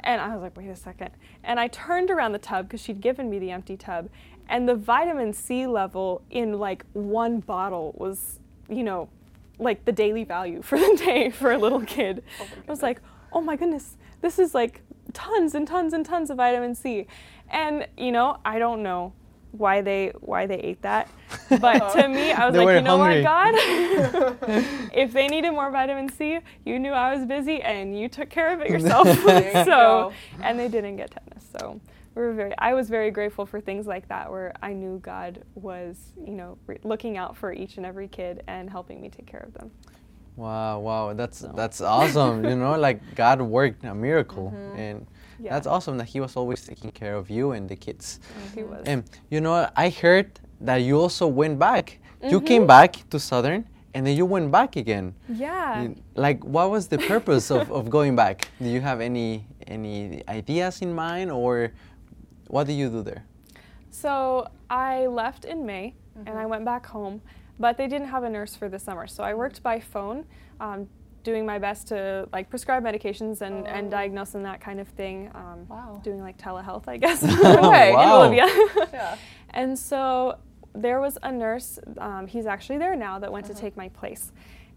[0.00, 1.10] And I was like, wait a second.
[1.42, 4.08] And I turned around the tub because she'd given me the empty tub,
[4.48, 9.08] and the vitamin C level in like one bottle was, you know,
[9.58, 12.22] like the daily value for the day for a little kid.
[12.40, 13.00] Oh I was like,
[13.32, 17.06] oh my goodness, this is like tons and tons and tons of vitamin C.
[17.48, 19.12] And you know, I don't know
[19.56, 21.08] why they why they ate that.
[21.60, 23.22] But to me, I was like, you know hungry.
[23.22, 23.54] what, God?
[24.92, 28.52] if they needed more vitamin C, you knew I was busy and you took care
[28.52, 29.06] of it yourself.
[29.24, 30.12] There you so
[30.42, 31.44] and they didn't get tetanus.
[31.58, 31.80] So
[32.14, 35.42] we were very I was very grateful for things like that where I knew God
[35.54, 39.26] was, you know, re- looking out for each and every kid and helping me take
[39.26, 39.70] care of them.
[40.36, 42.44] Wow, wow, that's that's awesome.
[42.44, 44.78] you know, like God worked a miracle, Mm-hmm.
[44.78, 45.06] and
[45.38, 45.52] Yeah.
[45.54, 48.20] that's awesome that He was always taking care of you and the kids.
[48.54, 48.82] He was.
[48.86, 50.28] And you know, I heard
[50.60, 51.98] that you also went back.
[52.22, 52.46] You Mm-hmm.
[52.46, 55.14] came back to Southern, and then you went back again.
[55.28, 55.88] yeah.
[56.14, 58.48] Like, what was the purpose of, of going back?
[58.60, 61.72] Do you have any any ideas in mind, or
[62.48, 63.22] what do you do there?
[63.90, 65.94] So I left in May
[66.26, 67.20] and I went back home,
[67.58, 69.06] but they didn't have a nurse for the summer.
[69.06, 70.24] So I worked by phone,
[70.60, 70.88] um,
[71.24, 73.90] doing my best to like prescribe medications and, and Oh.
[73.90, 75.30] diagnose and that kind of thing.
[75.34, 76.00] Um, Wow.
[76.04, 77.22] Doing like telehealth, I guess.
[77.44, 77.88] Okay.
[77.90, 78.46] In Bolivia.
[78.92, 79.16] Yeah.
[79.50, 80.38] And so
[80.74, 84.32] there was a nurse, um, he's actually there now, that went to take my place.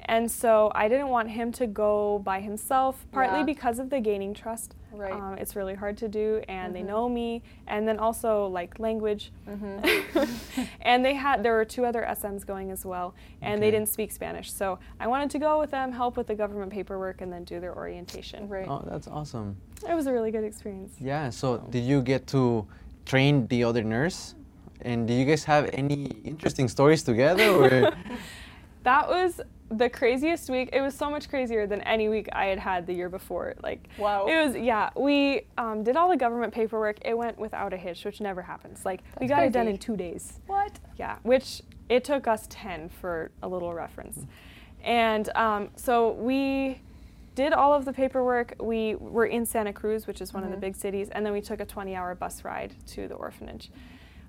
[0.06, 3.46] And so I didn't want him to go by himself, partly Yeah.
[3.46, 4.76] because of the gaining trust.
[4.98, 5.14] Right.
[5.14, 9.32] Um, it's really hard to do, and they know me, and then also like language.
[9.48, 10.64] Mm-hmm.
[10.82, 14.12] and they had there were two other SMs going as well, and they didn't speak
[14.12, 14.52] Spanish.
[14.52, 17.60] So I wanted to go with them, help with the government paperwork, and then do
[17.60, 18.50] their orientation.
[18.50, 18.68] Right.
[18.68, 19.56] Oh, that's awesome.
[19.88, 20.96] It was a really good experience.
[21.00, 21.30] Yeah.
[21.30, 22.68] So, did you get to
[23.06, 24.36] train the other nurse?
[24.82, 27.92] And do you guys have any interesting stories together, or?
[28.88, 30.70] That was the craziest week.
[30.72, 33.56] It was so much crazier than any week I had had the year before.
[33.62, 34.26] Like, Wow.
[34.28, 34.90] it was yeah.
[34.96, 36.98] We um, did all the government paperwork.
[37.04, 38.86] It went without a hitch, which never happens.
[38.86, 40.40] Like, we That's got it done in two days.
[40.48, 40.80] What?
[40.98, 44.26] Yeah, which it took us 10 for a little reference.
[44.84, 46.80] And um, so we
[47.36, 48.56] did all of the paperwork.
[48.60, 51.42] We were in Santa Cruz, which is one of the big cities, and then we
[51.42, 53.70] took a 20 hour bus ride to the orphanage.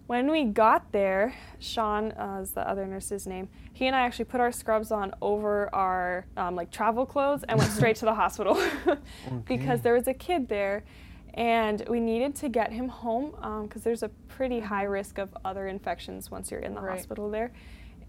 [0.09, 3.51] When we got there, Sean uh, is the other nurse's name.
[3.75, 7.59] He and I actually put our scrubs on over our um, like travel clothes and
[7.59, 8.59] went straight to the hospital
[9.45, 10.85] because there was a kid there,
[11.35, 13.33] and we needed to get him home
[13.69, 16.97] because there's a pretty high risk of other infections once you're in the Right.
[16.97, 17.53] hospital there.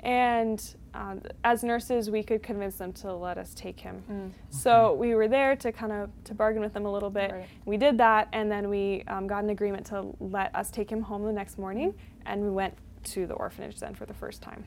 [0.01, 4.01] And um, as nurses, we could convince them to let us take him.
[4.09, 4.31] Mm.
[4.49, 7.31] So we were there to kind of to bargain with them a little bit.
[7.31, 7.47] Right.
[7.65, 11.01] We did that, and then we um, got an agreement to let us take him
[11.01, 11.93] home the next morning,
[12.25, 14.63] and we went to the orphanage then for the first time.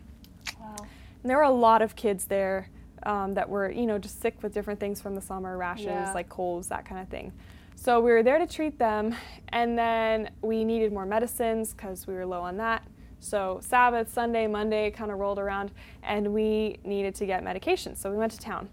[0.60, 0.76] Wow.
[0.78, 2.68] And there were a lot of kids there
[3.04, 6.12] um, that were, you know, just sick with different things from the summer, rashes, Yeah.
[6.12, 7.32] like colds, that kind of thing.
[7.74, 9.14] So we were there to treat them,
[9.48, 12.84] and then we needed more medicines because we were low on that.
[13.22, 15.70] So Sabbath, Sunday, Monday kind of rolled around,
[16.02, 17.94] and we needed to get medication.
[17.94, 18.68] So we went to town.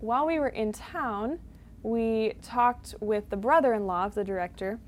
[0.00, 1.38] While we were in town,
[1.82, 4.78] we talked with the brother-in-law of the director,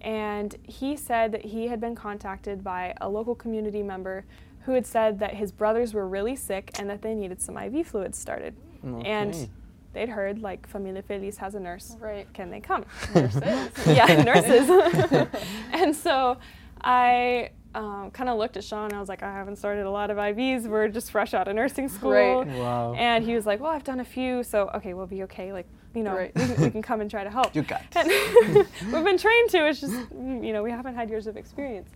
[0.00, 4.24] and he said that he had been contacted by a local community member
[4.62, 7.86] who had said that his brothers were really sick and that they needed some IV
[7.86, 8.54] fluids started.
[8.86, 9.08] Okay.
[9.08, 9.50] And
[9.92, 11.96] they'd heard like Familia Feliz has a nurse.
[11.98, 12.32] Right.
[12.32, 12.84] Can they come?
[13.14, 13.42] Nurses.
[13.86, 15.28] yeah, nurses.
[15.72, 16.38] and so
[16.82, 19.90] I um, kind of looked at Sean and I was like, I haven't started a
[19.90, 20.66] lot of IVs.
[20.66, 22.10] We're just fresh out of nursing school.
[22.10, 22.46] Right.
[22.46, 22.94] Wow.
[22.94, 25.52] And he was like, Well, I've done a few, so okay, we'll be okay.
[25.52, 26.32] Like, you know, Right.
[26.34, 27.54] we, can, we can come and try to help.
[27.54, 28.08] You got And
[28.92, 29.68] we've been trained to.
[29.68, 31.90] It's just, mm, you know, we haven't had years of experience.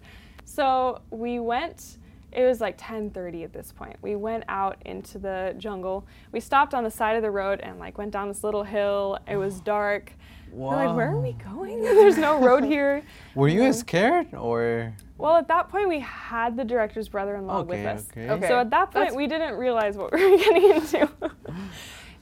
[0.44, 1.98] So we went.
[2.32, 3.96] It was like 10:30 at this point.
[4.02, 6.04] We went out into the jungle.
[6.32, 9.18] We stopped on the side of the road and like went down this little hill.
[9.28, 10.12] It was dark.
[10.54, 11.82] We're like, where are we going?
[11.82, 13.02] There's no road here.
[13.34, 14.94] Were you Um, scared or?
[15.18, 18.06] Well, at that point, we had the director's brother-in-law with us.
[18.10, 18.30] okay.
[18.30, 18.48] Okay.
[18.48, 21.08] So at that point, That's- we didn't realize what we were getting into.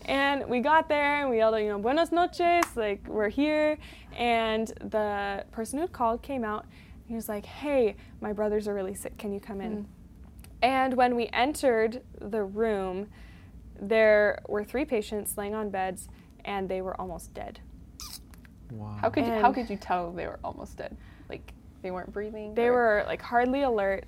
[0.06, 3.78] and we got there and we yelled, you know, "Buenas noches!" Like we're here.
[4.16, 6.66] And the person who called came out.
[7.04, 9.16] He was like, "Hey, my brothers are really sick.
[9.18, 9.86] Can you come in?"
[10.62, 13.08] And when we entered the room,
[13.80, 16.08] there were three patients laying on beds,
[16.44, 17.60] and they were almost dead.
[18.72, 18.96] Wow.
[19.00, 20.96] How could you, how could you tell they were almost dead?
[21.28, 22.54] Like they weren't breathing.
[22.54, 24.04] They or- were like hardly alert.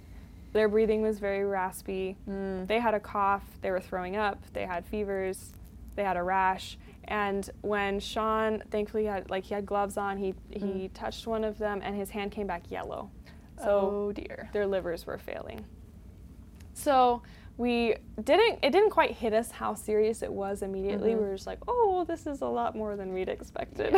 [0.53, 2.17] Their breathing was very raspy.
[2.29, 2.69] Mm.
[2.69, 5.53] They had a cough, they were throwing up, they had fevers,
[5.97, 6.79] they had a rash.
[7.05, 11.59] And when Sean thankfully had like he had gloves on, he he touched one of
[11.59, 13.11] them and his hand came back yellow.
[13.59, 14.49] So oh dear.
[14.53, 15.65] their livers were failing.
[16.75, 17.23] So
[17.57, 21.13] we didn't it didn't quite hit us how serious it was immediately.
[21.13, 21.19] Mhm.
[21.19, 23.95] We were just like, "Oh, this is a lot more than we'd expected."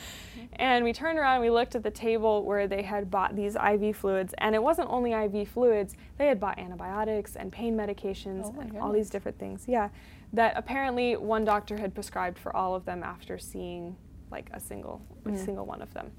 [0.54, 3.56] and we turned around, and we looked at the table where they had bought these
[3.56, 5.96] IV fluids, and it wasn't only IV fluids.
[6.18, 9.64] They had bought antibiotics and pain medications Oh and all these different things.
[9.66, 9.88] Yeah.
[10.34, 13.96] That apparently one doctor had prescribed for all of them after seeing
[14.30, 15.38] like a single a Mm.
[15.44, 16.12] single one of them.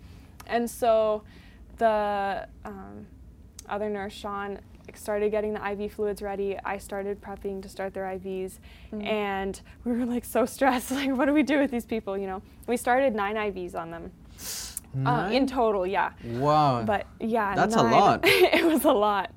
[0.47, 1.23] And so
[1.77, 3.05] the um,
[3.69, 4.59] other nurse, Sean,
[4.94, 6.58] started getting the IV fluids ready.
[6.63, 8.60] I started prepping to start their IVs,
[8.94, 9.06] Mhm.
[9.06, 10.91] and we were like so stressed.
[11.02, 12.17] Like, what do we do with these people?
[12.17, 14.12] You know, we started nine IVs on them
[15.06, 15.86] uh, in total.
[15.88, 16.84] Yeah, Wow.
[16.84, 18.22] but yeah, That's a lot.
[18.26, 19.32] it was a lot.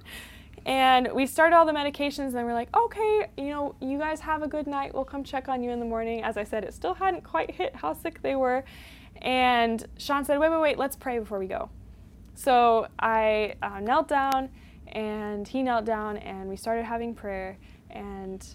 [0.67, 4.21] And we started all the medications, and then we're like, okay, you know, you guys
[4.21, 4.95] have a good night.
[4.95, 6.23] We'll come check on you in the morning.
[6.23, 8.65] As I said, it still hadn't quite hit how sick they were.
[9.21, 11.69] And Sean said, wait, wait, wait, let's pray before we go.
[12.35, 14.49] So I uh, knelt down,
[14.95, 17.57] and he knelt down, and we started having prayer
[17.91, 18.47] and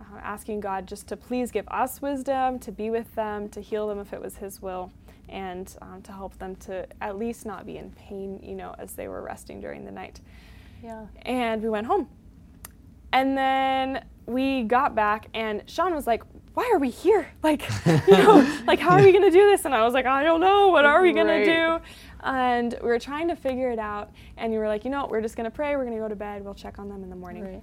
[0.00, 3.88] uh, asking God just to please give us wisdom, to be with them, to heal
[3.88, 4.92] them if it was His will,
[5.28, 8.92] and um, to help them to at least not be in pain, you know, as
[8.92, 10.20] they were resting during the night.
[10.82, 11.06] Yeah.
[11.22, 12.08] And we went home.
[13.12, 16.22] And then we got back, and Sean was like,
[16.54, 17.26] Why are we here?
[17.42, 19.64] Like, you know, like, how are we going to do this?
[19.64, 20.68] And I was like, I don't know.
[20.68, 21.44] What are we going Right.
[21.44, 21.84] to do?
[22.22, 24.10] And we were trying to figure it out.
[24.36, 25.10] And you were like, You know, what?
[25.10, 25.76] we're just going to pray.
[25.76, 26.44] We're going to go to bed.
[26.44, 27.44] We'll check on them in the morning.
[27.44, 27.62] Right.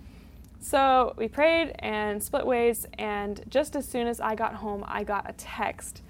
[0.59, 5.03] So we prayed and split ways, and just as soon as I got home, I
[5.03, 6.01] got a text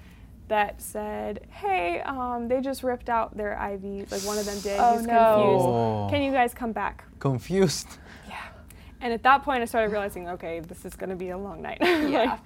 [0.48, 4.10] that said, "Hey, um, they just ripped out their IV.
[4.10, 4.78] Like one of them did.
[4.80, 5.12] Oh, He's no.
[5.12, 5.66] confused.
[5.66, 6.06] Oh.
[6.10, 7.88] Can you guys come back?" Confused.
[8.28, 8.42] Yeah.
[9.00, 11.60] And at that point, I started realizing, okay, this is going to be a long
[11.62, 11.78] night.
[11.82, 12.24] Yeah.
[12.24, 12.40] Like,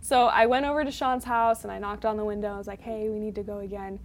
[0.00, 2.54] so I went over to Sean's house and I knocked on the window.
[2.54, 3.98] I was like, hey, we need to go again.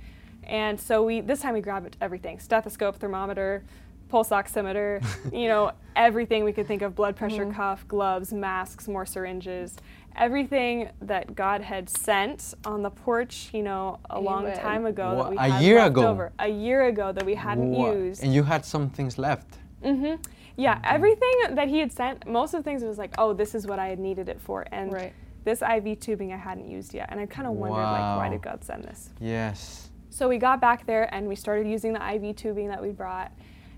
[0.44, 3.64] And so we this time we grabbed everything: stethoscope, thermometer,
[4.10, 7.56] pulse oximeter, you know, everything we could think of: blood pressure Mhm.
[7.56, 9.78] cuff, gloves, masks, more syringes,
[10.16, 14.58] everything that God had sent on the porch, you know, a long Amen.
[14.60, 16.08] time ago Wha- that we a year left ago?
[16.10, 16.32] over.
[16.40, 18.24] A year ago that we hadn't Wha- used.
[18.24, 19.58] And you had some things left.
[19.84, 20.22] Mm-hmm.
[20.58, 23.56] Yeah, everything that he had sent, most of the things it was like, oh, this
[23.56, 25.14] is what I had needed it for, and Right.
[25.46, 28.42] this IV tubing I hadn't used yet, and I kind of wondered like, why did
[28.42, 29.12] God send this?
[29.20, 29.90] Yes.
[30.12, 33.32] So we got back there and we started using the IV tubing that we brought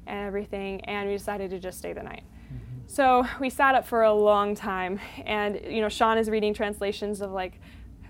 [0.07, 2.23] and everything, and we decided to just stay the night.
[2.47, 2.79] Mm-hmm.
[2.87, 7.21] So we sat up for a long time, and you know, Sean is reading translations
[7.21, 7.61] of like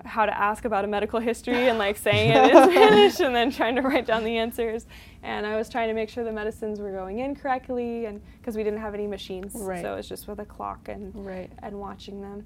[0.06, 3.52] how to ask about a medical history and like saying it in Spanish and then
[3.52, 4.86] trying to write down the answers.
[5.22, 8.56] And I was trying to make sure the medicines were going in correctly, and because
[8.58, 9.82] we didn't have any machines, Right.
[9.82, 11.52] so it was just with a clock and Right.
[11.62, 12.46] and watching them.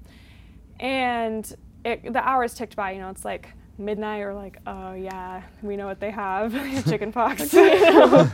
[0.80, 1.50] And
[1.84, 2.90] it, the hours ticked by.
[2.92, 6.52] You know, it's like midnight or like, oh yeah, we know what they have.
[6.58, 7.52] They have chicken pox.
[7.54, 8.30] you know?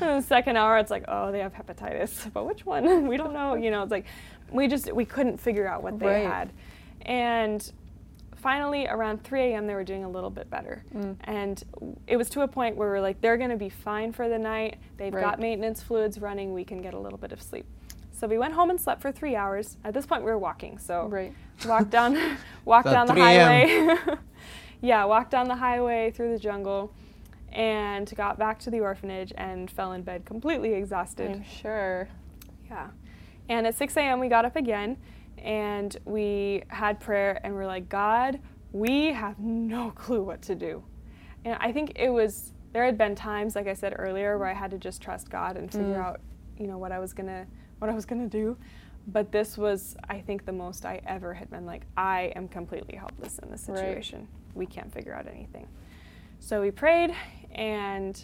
[0.00, 2.32] and the second hour, it's like, oh, they have hepatitis.
[2.32, 3.06] But which one?
[3.08, 3.54] we don't know.
[3.54, 4.06] You know, it's like
[4.50, 6.26] we just we couldn't figure out what they Right.
[6.26, 6.52] had.
[7.02, 7.70] And
[8.36, 10.84] finally, around 3 a.m., they were doing a little bit better.
[10.94, 11.16] Mm.
[11.24, 11.62] And
[12.06, 14.38] it was to a point where we're like, they're going to be fine for the
[14.38, 14.76] night.
[14.96, 15.20] They've Right.
[15.20, 16.52] got maintenance fluids running.
[16.52, 17.66] We can get a little bit of sleep.
[18.12, 19.76] So we went home and slept for three hours.
[19.84, 20.78] At this point, we were walking.
[20.78, 21.32] So Right.
[21.66, 22.16] walked down,
[22.64, 23.98] walked down the highway.
[24.80, 26.92] Yeah, walked down the highway through the jungle,
[27.52, 31.30] and got back to the orphanage and fell in bed completely exhausted.
[31.30, 32.08] I'm sure.
[32.68, 32.88] Yeah.
[33.48, 34.96] And at 6 a.m., we got up again
[35.38, 38.40] and we had prayer and we're like, God,
[38.72, 40.82] we have no clue what to do.
[41.44, 44.52] And I think it was, there had been times, like I said earlier, where I
[44.54, 46.04] had to just trust God and figure Mm.
[46.04, 46.20] out,
[46.58, 47.46] you know, what I was gonna,
[47.78, 48.56] what I was gonna do.
[49.06, 52.96] But this was, I think, the most I ever had been like, I am completely
[52.96, 53.78] helpless in this Right.
[54.56, 54.58] Situation.
[54.58, 55.66] We can't figure out anything.
[56.40, 57.14] So we prayed
[57.52, 58.22] and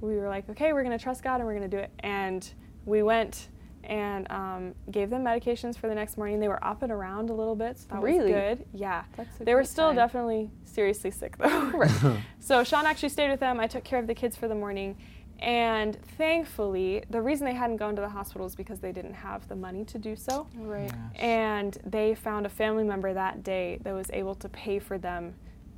[0.00, 1.90] we were like, okay, we're going to trust God and we're going to do it.
[2.00, 2.48] And
[2.84, 3.48] we went
[3.84, 6.40] and um, gave them medications for the next morning.
[6.40, 8.32] They were up and around a little bit, so that Really?
[8.32, 8.66] was good.
[8.72, 9.04] Yeah.
[9.16, 9.96] That's They were still sign.
[9.96, 11.70] definitely seriously sick though.
[11.70, 11.90] Right.
[12.40, 13.60] so Sean actually stayed with them.
[13.60, 14.96] I took care of the kids for the morning.
[15.40, 19.46] And thankfully, the reason they hadn't gone to the hospital is because they didn't have
[19.48, 20.46] the money to do so.
[20.56, 20.90] Right.
[21.16, 25.34] And they found a family member that day that was able to pay for them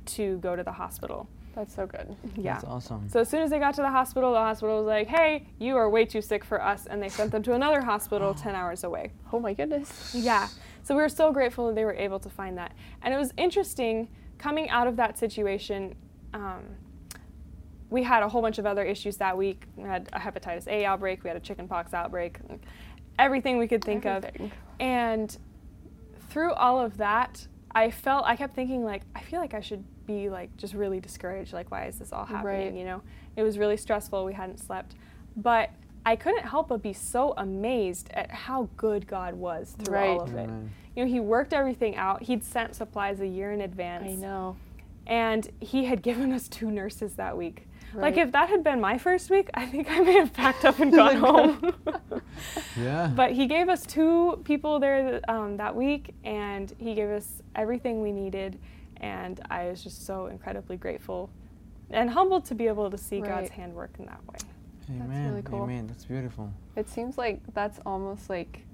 [0.07, 1.27] to go to the hospital.
[1.55, 2.15] That's so good.
[2.35, 2.53] Yeah.
[2.53, 3.09] That's awesome.
[3.09, 5.75] So as soon as they got to the hospital, the hospital was like, "Hey, you
[5.77, 8.83] are way too sick for us," and they sent them to another hospital 10 hours
[8.83, 9.11] away.
[9.33, 10.13] Oh my goodness.
[10.13, 10.47] Yeah.
[10.83, 12.73] So we were so grateful that they were able to find that.
[13.01, 15.95] And it was interesting coming out of that situation.
[16.33, 16.63] Um,
[17.89, 19.63] we had a whole bunch of other issues that week.
[19.75, 22.37] We had a hepatitis A outbreak, we had a chickenpox outbreak,
[23.17, 24.47] everything we could think Everything.
[24.47, 24.51] of.
[24.79, 25.37] And
[26.29, 29.83] through all of that, I felt I kept thinking like I feel like I should
[30.07, 31.53] be like just really discouraged.
[31.53, 32.65] Like why is this all happening?
[32.67, 32.73] Right.
[32.73, 33.01] You know,
[33.35, 34.25] it was really stressful.
[34.25, 34.95] We hadn't slept,
[35.35, 35.69] but
[36.05, 40.33] I couldn't help but be so amazed at how good God was through all of
[40.33, 40.43] it.
[40.45, 40.71] Amen.
[40.95, 42.23] You know, He worked everything out.
[42.23, 44.55] He'd sent supplies a year in advance I know.
[45.05, 47.67] and he had given us two nurses that week.
[47.93, 50.79] Like if that had been my first week, I think I may have packed up
[50.79, 51.73] and gone home.
[52.79, 53.07] Yeah.
[53.07, 58.01] but he gave us two people there um, that week, and he gave us everything
[58.03, 58.59] we needed,
[59.01, 61.29] and I was just so incredibly grateful
[61.89, 64.37] and humbled to be able to see God's handwork in that way.
[64.89, 65.29] Amen.
[65.29, 65.63] really cool.
[65.63, 65.87] Amen.
[65.87, 66.51] That's beautiful.
[66.75, 68.65] It seems like that's almost like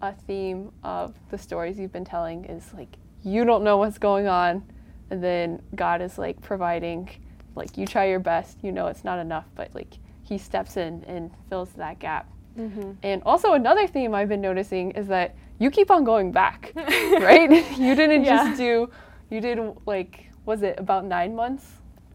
[0.00, 4.26] a theme of the stories you've been telling is like you don't know what's going
[4.26, 4.64] on
[5.10, 7.08] and then God is like providing
[7.54, 11.04] like you try your best, you know it's not enough, but like he steps in
[11.06, 12.28] and fills that gap.
[12.58, 12.92] Mm-hmm.
[13.02, 17.50] And also another theme I've been noticing is that you keep on going back, right?
[17.78, 18.46] you didn't Yeah.
[18.46, 18.90] just do
[19.32, 21.66] you did like was it about 9 months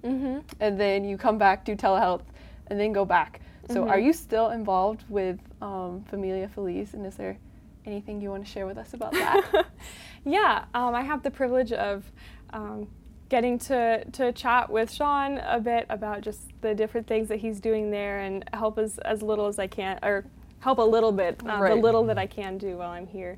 [0.04, 0.40] Mm-hmm.
[0.60, 2.22] and then you come back do telehealth
[2.68, 3.42] and then go back.
[3.70, 3.90] So Mhm.
[3.90, 7.38] are you still involved with um, Familia Feliz and is there
[7.86, 9.66] anything you want to share with us about that?
[10.26, 12.10] yeah, um, I have the privilege of
[12.52, 12.88] um,
[13.30, 17.60] getting to, to chat with Sean a bit about just the different things that he's
[17.60, 20.26] doing there and help as, as little as I can, or
[20.60, 23.38] help a little bit, uh, the little that I can do while I'm here.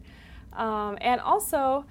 [0.53, 1.85] Um, and also,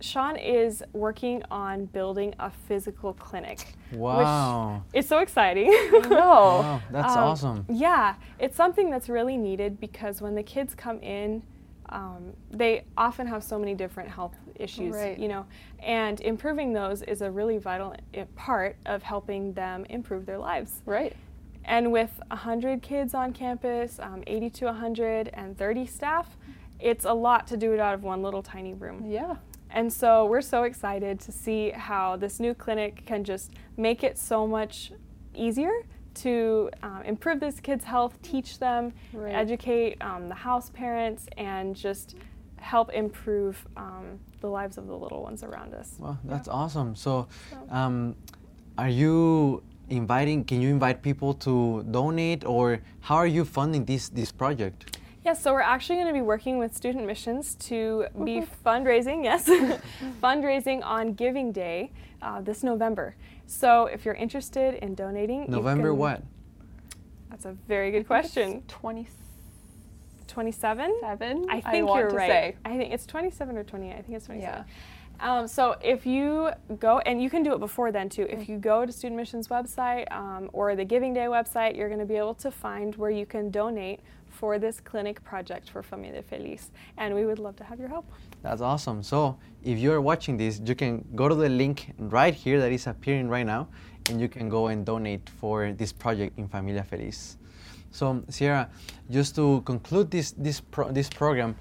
[0.00, 3.74] Sean is working on building a physical clinic.
[3.92, 4.82] Wow.
[4.92, 5.70] Which is so exciting.
[6.08, 6.08] no.
[6.10, 6.82] Wow.
[6.90, 7.66] That's Um, awesome.
[7.68, 11.42] Yeah, it's something that's really needed because when the kids come in,
[11.90, 15.18] um, they often have so many different health issues, Right.
[15.18, 15.44] you know,
[15.80, 17.94] and improving those is a really vital
[18.36, 20.82] part of helping them improve their lives.
[20.86, 21.16] Right.
[21.64, 26.36] And with 100 kids on campus, um, 80 to 130 staff,
[26.78, 29.04] it's a lot to do it out of one little tiny room.
[29.06, 29.36] Yeah.
[29.72, 34.18] And so we're so excited to see how this new clinic can just make it
[34.18, 34.92] so much
[35.34, 35.70] easier
[36.12, 39.32] to um, improve this kid's health, teach them, Right.
[39.34, 42.16] educate um, the house parents, and just
[42.58, 45.94] help improve um, the lives of the little ones around us.
[45.98, 46.96] Well, that's awesome.
[46.96, 48.16] So, So- um,
[48.76, 50.44] are you inviting?
[50.44, 54.98] Can you invite people to donate, or how are you funding this this project?
[55.24, 59.48] Yes, so we're actually going to be working with Student Missions to be fundraising, yes,
[60.22, 61.92] fundraising on Giving Day
[62.22, 63.14] uh, this November.
[63.46, 66.22] So if you're interested in donating, you November can- what?
[67.28, 68.62] That's a very good question.
[68.68, 69.16] 27.
[70.26, 71.46] 27?
[71.50, 72.28] I think want you're right.
[72.28, 72.56] say.
[72.64, 73.90] I think it's 27 or 28.
[73.92, 74.40] I think it's 27.
[74.58, 74.64] Yeah.
[75.20, 78.40] Um, so if you go, and you can do it before then too, Mm.
[78.40, 82.00] if you go to Student Missions website um, or the Giving Day website, you're going
[82.00, 84.00] to be able to find where you can donate
[84.40, 86.70] for this clinic project for Familia Feliz.
[86.96, 88.10] And we would love to have your help.
[88.42, 89.02] That's awesome.
[89.02, 92.86] So, if you're watching this, you can go to the link right here that is
[92.86, 93.68] appearing right now,
[94.08, 97.36] and you can go and donate for this project in Familia Feliz.
[97.90, 98.70] So, Sierra,
[99.10, 101.54] just to conclude this this pro- this program,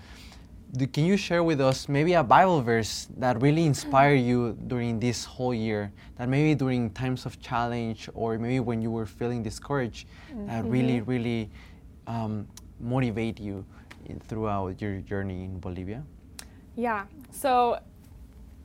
[0.72, 5.02] do, can you share with us maybe a Bible verse that really inspired you during
[5.02, 5.92] this whole year?
[6.18, 10.08] That maybe during times of challenge, or maybe when you were feeling discouraged,
[10.48, 11.50] that really, really
[12.10, 12.48] um,
[12.80, 13.66] motivate you
[14.06, 16.04] in, throughout your journey in Bolivia?
[16.76, 17.06] Yeah.
[17.32, 17.80] So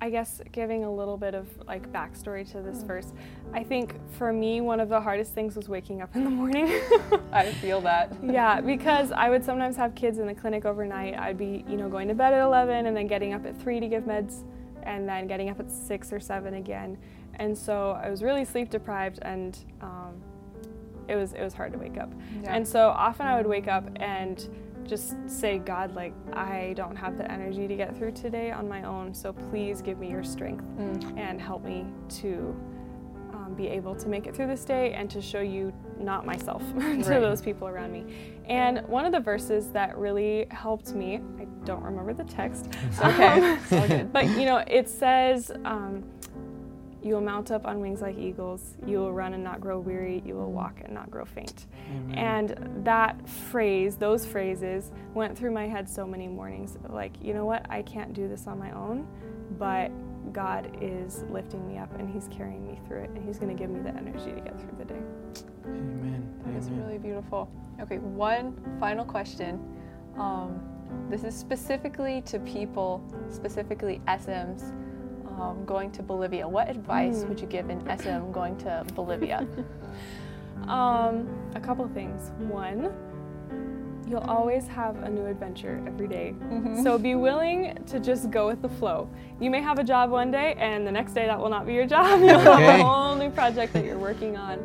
[0.01, 3.13] I guess giving a little bit of like backstory to this verse,
[3.53, 6.81] I think for me one of the hardest things was waking up in the morning.
[7.33, 8.13] I feel that.
[8.23, 11.19] yeah, because I would sometimes have kids in the clinic overnight.
[11.19, 13.81] I'd be, you know, going to bed at 11 and then getting up at 3
[13.81, 14.43] to give meds
[14.83, 16.99] and then getting up at 6 or 7 again.
[17.37, 20.21] And so I was really sleep deprived and um,
[21.09, 22.13] it was it was hard to wake up.
[22.43, 22.55] Yeah.
[22.55, 24.47] And so often I would wake up and
[24.85, 28.83] just say, God, like, I don't have the energy to get through today on my
[28.83, 31.19] own, so please give me your strength Mm.
[31.19, 31.87] and help me
[32.21, 32.55] to
[33.33, 36.61] um, be able to make it through this day and to show you not myself
[36.73, 37.05] to Right.
[37.05, 38.05] those people around me.
[38.47, 42.69] And one of the verses that really helped me, I don't remember the text,
[43.03, 46.05] Okay, it's but you know, it says, um,
[47.05, 48.77] you will mount up on wings like eagles.
[48.87, 50.23] You will run and not grow weary.
[50.25, 51.67] You will walk and not grow faint.
[51.91, 52.19] Amen.
[52.19, 56.79] And that phrase, those phrases, went through my head so many mornings.
[56.89, 57.67] Like, you know what?
[57.69, 59.07] I can't do this on my own,
[59.59, 59.91] but
[60.33, 63.61] God is lifting me up and He's carrying me through it, and He's going to
[63.61, 65.01] give me the energy to get through the day.
[65.67, 66.35] Amen.
[66.47, 66.83] That Amen.
[66.87, 67.51] really beautiful.
[67.81, 69.61] Okay, one final question.
[70.17, 70.61] Um,
[71.11, 74.73] this is specifically to people, specifically SMs,
[75.41, 76.47] um, going to Bolivia.
[76.49, 77.29] What advice Hmm.
[77.29, 79.47] would you give an SM going to Bolivia?
[80.69, 82.31] Um, a couple things.
[82.39, 82.91] One,
[84.09, 86.35] you'll always have a new adventure every day.
[86.83, 89.11] So be willing to just go with the flow.
[89.41, 91.75] You may have a job one day, and the next day that will not be
[91.75, 92.21] your job.
[92.23, 94.59] You'll have a whole new project that you're working on.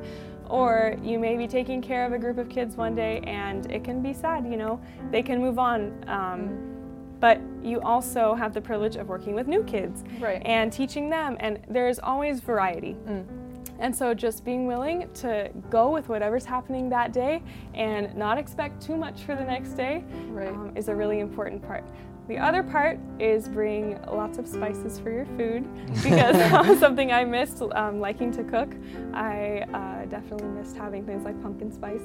[0.49, 3.83] Or you may be taking care of a group of kids one day, and it
[3.83, 4.79] can be sad, you know,
[5.11, 5.91] they can move on.
[6.07, 6.57] Um,
[7.19, 10.41] but you also have the privilege of working with new kids Right.
[10.45, 12.95] and teaching them, and there's always variety.
[13.07, 13.25] Mm.
[13.79, 17.41] And so just being willing to go with whatever's happening that day
[17.73, 20.49] and not expect too much for the next day Right.
[20.49, 21.83] um, is a really important part.
[22.29, 25.67] The other part is bring lots of spices for your food
[26.03, 28.71] because that was something I missed um, liking to cook.
[29.15, 32.03] I uh, definitely missed having things like pumpkin spice.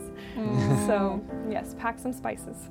[0.87, 2.57] So, yes, pack some spices.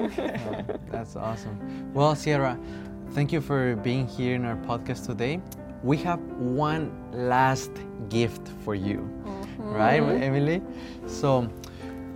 [0.00, 1.92] Oh, that's awesome.
[1.94, 2.58] Well, Sierra,
[3.12, 5.40] thank you for being here in our podcast today.
[5.84, 7.70] We have one last
[8.08, 8.98] gift for you,
[9.58, 10.60] right, Emily?
[11.06, 11.48] So,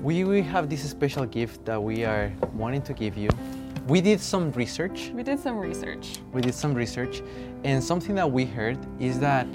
[0.01, 3.29] we, we have this special gift that we are wanting to give you.
[3.87, 5.11] We did some research.
[5.14, 6.18] We did some research.
[6.32, 7.22] We did some research,
[7.64, 9.47] and something that we heard is that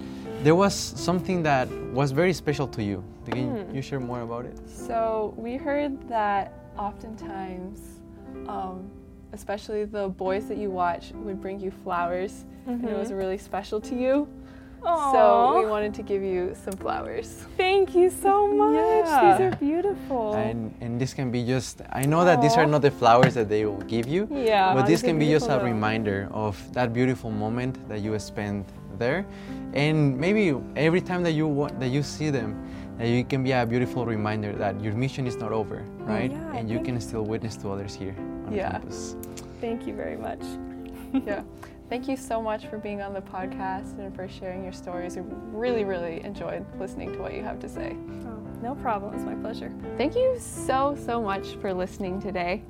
[0.44, 3.04] there was something that was very special to you.
[3.26, 4.58] Can you share more about it?
[4.70, 8.02] So we heard that oftentimes,
[8.48, 8.90] um,
[9.34, 13.82] especially the boys that you watch would bring you flowers, and it was really special
[13.82, 14.28] to you.
[14.84, 17.46] So we wanted to give you some flowers.
[17.58, 18.76] thank you so much.
[19.06, 19.38] Yeah.
[19.38, 20.34] These are beautiful.
[20.34, 23.50] And, and this can be just, I know that these are not the flowers that
[23.50, 25.64] they will give you, yeah, but this can be just a though.
[25.64, 28.66] reminder of that beautiful moment that you spent
[28.98, 29.26] there.
[29.74, 32.56] And maybe every time that you wa- that you see them,
[32.98, 36.32] that you can be a beautiful reminder that your mission is not over, right?
[36.32, 38.16] yeah, and you thank can still witness to others here
[38.48, 38.72] on Yeah.
[38.72, 39.16] campus.
[39.62, 40.42] Thank you very much.
[41.26, 41.44] yeah.
[41.90, 45.16] Thank you so much for being on the podcast and for sharing your stories.
[45.18, 47.98] We really, really enjoyed listening to what you have to say.
[48.28, 49.16] Oh, no problem.
[49.16, 49.74] It's my pleasure.
[49.98, 52.62] Thank you so, so much for listening today.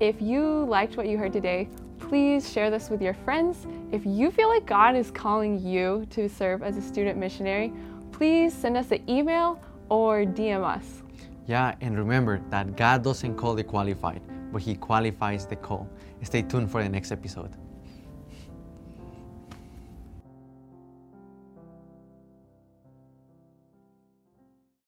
[0.00, 1.68] If you liked what you heard today,
[2.00, 3.64] please share this with your friends.
[3.92, 7.72] If you feel like God is calling you to serve as a student missionary,
[8.10, 11.04] please send us an email or DM us.
[11.46, 14.20] Yeah, and remember that God doesn't call the qualified,
[14.52, 15.88] but He qualifies the call.
[16.24, 17.54] Stay tuned for the next episode.